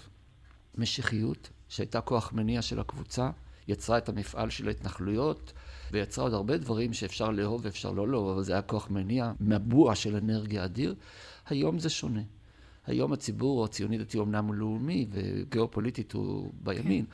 משיחיות, 0.78 1.50
שהייתה 1.68 2.00
כוח 2.00 2.32
מניע 2.32 2.62
של 2.62 2.80
הקבוצה, 2.80 3.30
יצרה 3.68 3.98
את 3.98 4.08
המפעל 4.08 4.50
של 4.50 4.68
ההתנחלויות, 4.68 5.52
ויצרה 5.92 6.24
עוד 6.24 6.34
הרבה 6.34 6.56
דברים 6.56 6.92
שאפשר 6.92 7.30
לאהוב 7.30 7.60
ואפשר 7.64 7.92
לא 7.92 8.08
לאהוב, 8.08 8.28
אבל 8.28 8.42
זה 8.42 8.52
היה 8.52 8.62
כוח 8.62 8.90
מניע, 8.90 9.32
מבוע 9.40 9.94
של 9.94 10.16
אנרגיה 10.16 10.64
אדיר. 10.64 10.94
היום 11.46 11.78
זה 11.78 11.90
שונה. 11.90 12.22
היום 12.86 13.12
הציבור 13.12 13.64
הציוני-דתי 13.64 14.18
אומנם 14.18 14.46
הוא 14.46 14.54
לאומי, 14.54 15.06
וגיאופוליטית 15.10 16.12
הוא 16.12 16.52
בימין. 16.62 17.04
כן. 17.04 17.10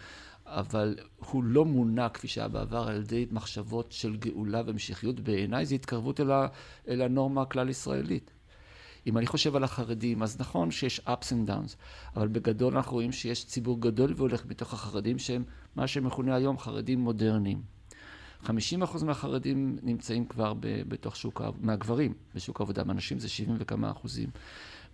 אבל 0.51 0.99
הוא 1.19 1.45
לא 1.45 1.65
מונע, 1.65 2.09
כפי 2.09 2.29
שהיה 2.29 2.49
בעבר, 2.49 2.89
על 2.89 2.97
ידי 2.97 3.27
מחשבות 3.31 3.93
של 3.93 4.17
גאולה 4.17 4.63
ומשיחיות. 4.67 5.21
בעיניי 5.21 5.67
זו 5.67 5.75
התקרבות 5.75 6.21
אל, 6.21 6.31
ה, 6.31 6.47
אל 6.89 7.03
הנורמה 7.03 7.43
הכלל-ישראלית. 7.43 8.31
אם 9.07 9.19
אני 9.19 9.27
חושב 9.27 9.57
על 9.57 9.65
החרדים, 9.65 10.23
אז 10.23 10.41
נכון 10.41 10.71
שיש 10.71 11.01
ups 11.07 11.33
and 11.33 11.49
downs, 11.49 11.77
אבל 12.17 12.29
בגדול 12.29 12.77
אנחנו 12.77 12.93
רואים 12.93 13.13
שיש 13.13 13.47
ציבור 13.47 13.81
גדול 13.81 14.13
והולך 14.17 14.47
מתוך 14.47 14.73
החרדים 14.73 15.19
שהם 15.19 15.45
מה 15.77 15.87
שמכונה 15.87 16.35
היום 16.35 16.59
חרדים 16.59 17.01
מודרניים. 17.01 17.63
50% 18.47 18.51
מהחרדים 19.05 19.79
נמצאים 19.83 20.27
כבר 20.27 20.55
ב, 20.55 20.83
בתוך 20.89 21.17
שוק, 21.17 21.43
מהגברים 21.61 22.15
בשוק 22.35 22.61
העבודה, 22.61 22.85
מהנשים 22.85 23.19
זה 23.19 23.29
70 23.29 23.57
וכמה 23.59 23.91
אחוזים. 23.91 24.29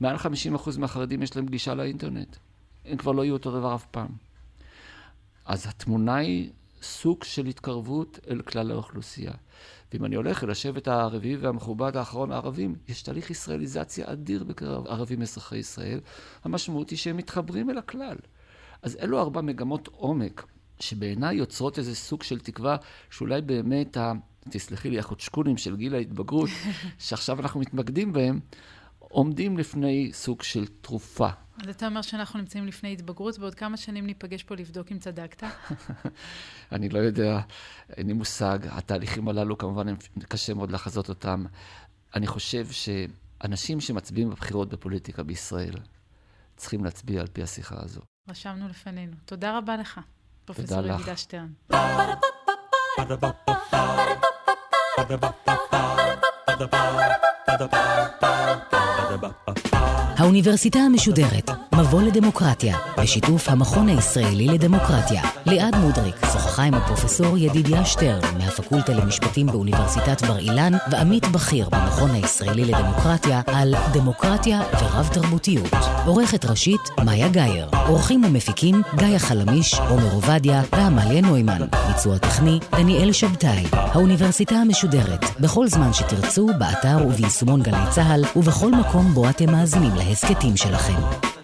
מעל 0.01 0.17
50% 0.17 0.79
מהחרדים 0.79 1.23
יש 1.23 1.37
להם 1.37 1.47
גישה 1.47 1.75
לאינטרנט. 1.75 2.37
הם 2.85 2.97
כבר 2.97 3.13
לא 3.13 3.25
יהיו 3.25 3.33
אותו 3.33 3.51
דבר 3.51 3.75
אף 3.75 3.87
פעם. 3.87 4.09
אז 5.47 5.67
התמונה 5.67 6.17
היא 6.17 6.51
סוג 6.83 7.25
של 7.25 7.47
התקרבות 7.47 8.19
אל 8.31 8.43
כלל 8.43 8.71
האוכלוסייה. 8.71 9.33
ואם 9.93 10.05
אני 10.05 10.17
הולך 10.17 10.45
אל 10.45 10.51
השבט 10.51 10.89
הרביעי 10.89 11.37
והמכובד 11.37 11.97
האחרון, 11.97 12.33
הערבים, 12.33 12.75
יש 12.89 13.03
תהליך 13.03 13.31
ישראליזציה 13.31 14.13
אדיר 14.13 14.45
בקרב 14.45 14.87
ערבים 14.87 15.23
אזרחי 15.23 15.57
ישראל. 15.57 16.01
המשמעות 16.45 16.91
היא 16.91 16.99
שהם 16.99 17.17
מתחברים 17.17 17.71
אל 17.71 17.79
הכלל. 17.79 18.17
אז 18.83 18.97
אלו 19.01 19.21
ארבע 19.21 19.41
מגמות 19.41 19.89
עומק, 19.93 20.47
שבעיניי 20.81 21.37
יוצרות 21.37 21.79
איזה 21.79 21.95
סוג 21.95 22.23
של 22.23 22.41
תקווה, 22.41 22.77
שאולי 23.11 23.41
באמת, 23.43 23.97
ה... 23.97 24.13
תסלחי 24.51 24.91
לי, 24.91 24.99
החודשקונים 24.99 25.57
של 25.57 25.77
גיל 25.77 25.95
ההתבגרות, 25.95 26.51
שעכשיו 26.99 27.41
אנחנו 27.41 27.61
מתמקדים 27.61 28.13
בהם, 28.13 28.41
עומדים 29.17 29.59
לפני 29.59 30.11
סוג 30.13 30.43
של 30.43 30.67
תרופה. 30.67 31.29
אז 31.63 31.69
אתה 31.69 31.87
אומר 31.87 32.03
שאנחנו 32.03 32.39
נמצאים 32.39 32.67
לפני 32.67 32.93
התבגרות, 32.93 33.39
ועוד 33.39 33.55
כמה 33.55 33.77
שנים 33.77 34.07
ניפגש 34.07 34.43
פה 34.43 34.55
לבדוק 34.55 34.93
אם 34.93 34.99
צדקת? 34.99 35.43
אני 36.73 36.89
לא 36.89 36.99
יודע, 36.99 37.41
אין 37.97 38.07
לי 38.07 38.13
מושג. 38.13 38.59
התהליכים 38.71 39.29
הללו, 39.29 39.59
כמובן, 39.59 39.95
קשה 40.29 40.55
מאוד 40.55 40.71
לחזות 40.71 41.09
אותם. 41.09 41.45
אני 42.15 42.27
חושב 42.27 42.67
שאנשים 42.71 43.81
שמצביעים 43.81 44.31
בבחירות 44.31 44.69
בפוליטיקה 44.69 45.23
בישראל, 45.23 45.77
צריכים 46.57 46.85
להצביע 46.85 47.21
על 47.21 47.27
פי 47.27 47.43
השיחה 47.43 47.77
הזו. 47.79 48.01
רשמנו 48.29 48.69
לפנינו. 48.69 49.17
תודה 49.25 49.59
רבה 49.59 49.77
לך, 49.77 50.01
פרופסור 50.45 50.87
ידידה 50.87 51.17
שטרן. 51.17 51.49
Ba, 59.07 59.17
ba, 59.17 59.31
ba, 59.47 59.55
ba. 59.71 59.96
האוניברסיטה 60.17 60.79
המשודרת, 60.79 61.51
מבוא 61.75 62.03
לדמוקרטיה, 62.03 62.79
בשיתוף 62.99 63.49
המכון 63.49 63.89
הישראלי 63.89 64.47
לדמוקרטיה. 64.47 65.23
ליעד 65.47 65.77
מודריק 65.77 66.17
שוחחה 66.33 66.63
עם 66.63 66.75
הפרופסור 66.75 67.39
ידידיה 67.39 67.85
שטרן 67.85 68.39
מהפקולטה 68.39 68.93
למשפטים 68.93 69.47
באוניברסיטת 69.47 70.23
בר 70.23 70.39
אילן 70.39 70.73
ועמית 70.91 71.27
בכיר 71.27 71.69
במכון 71.69 72.11
הישראלי 72.11 72.65
לדמוקרטיה 72.65 73.41
על 73.47 73.75
דמוקרטיה 73.93 74.63
ורב 74.73 75.09
תרבותיות. 75.13 75.75
עורכת 76.07 76.45
ראשית, 76.45 76.81
מאיה 77.05 77.29
גאייר. 77.29 77.69
עורכים 77.87 78.25
ומפיקים, 78.25 78.83
גיא 78.97 79.19
חלמיש, 79.19 79.75
עומר 79.75 80.13
עובדיה 80.13 80.63
ועמליה 80.73 81.21
נוימן. 81.21 81.61
ביצוע 81.89 82.19
טכני, 82.19 82.59
דניאל 82.77 83.13
שבתאי. 83.13 83.65
האוניברסיטה 83.73 84.55
המשודרת, 84.55 85.25
בכל 85.41 85.69
זמן 85.69 85.93
שתרצו, 85.93 86.47
באתר 86.59 86.99
וביישומון 87.09 87.63
גלי 87.63 87.91
צה"ל 87.91 88.25
ובכל 88.37 88.71
מקום 88.71 89.15
בו 89.15 89.29
אתם 89.29 89.53
מאזינים 89.53 89.95
להסכתים 90.09 90.57
שלכם. 90.57 91.36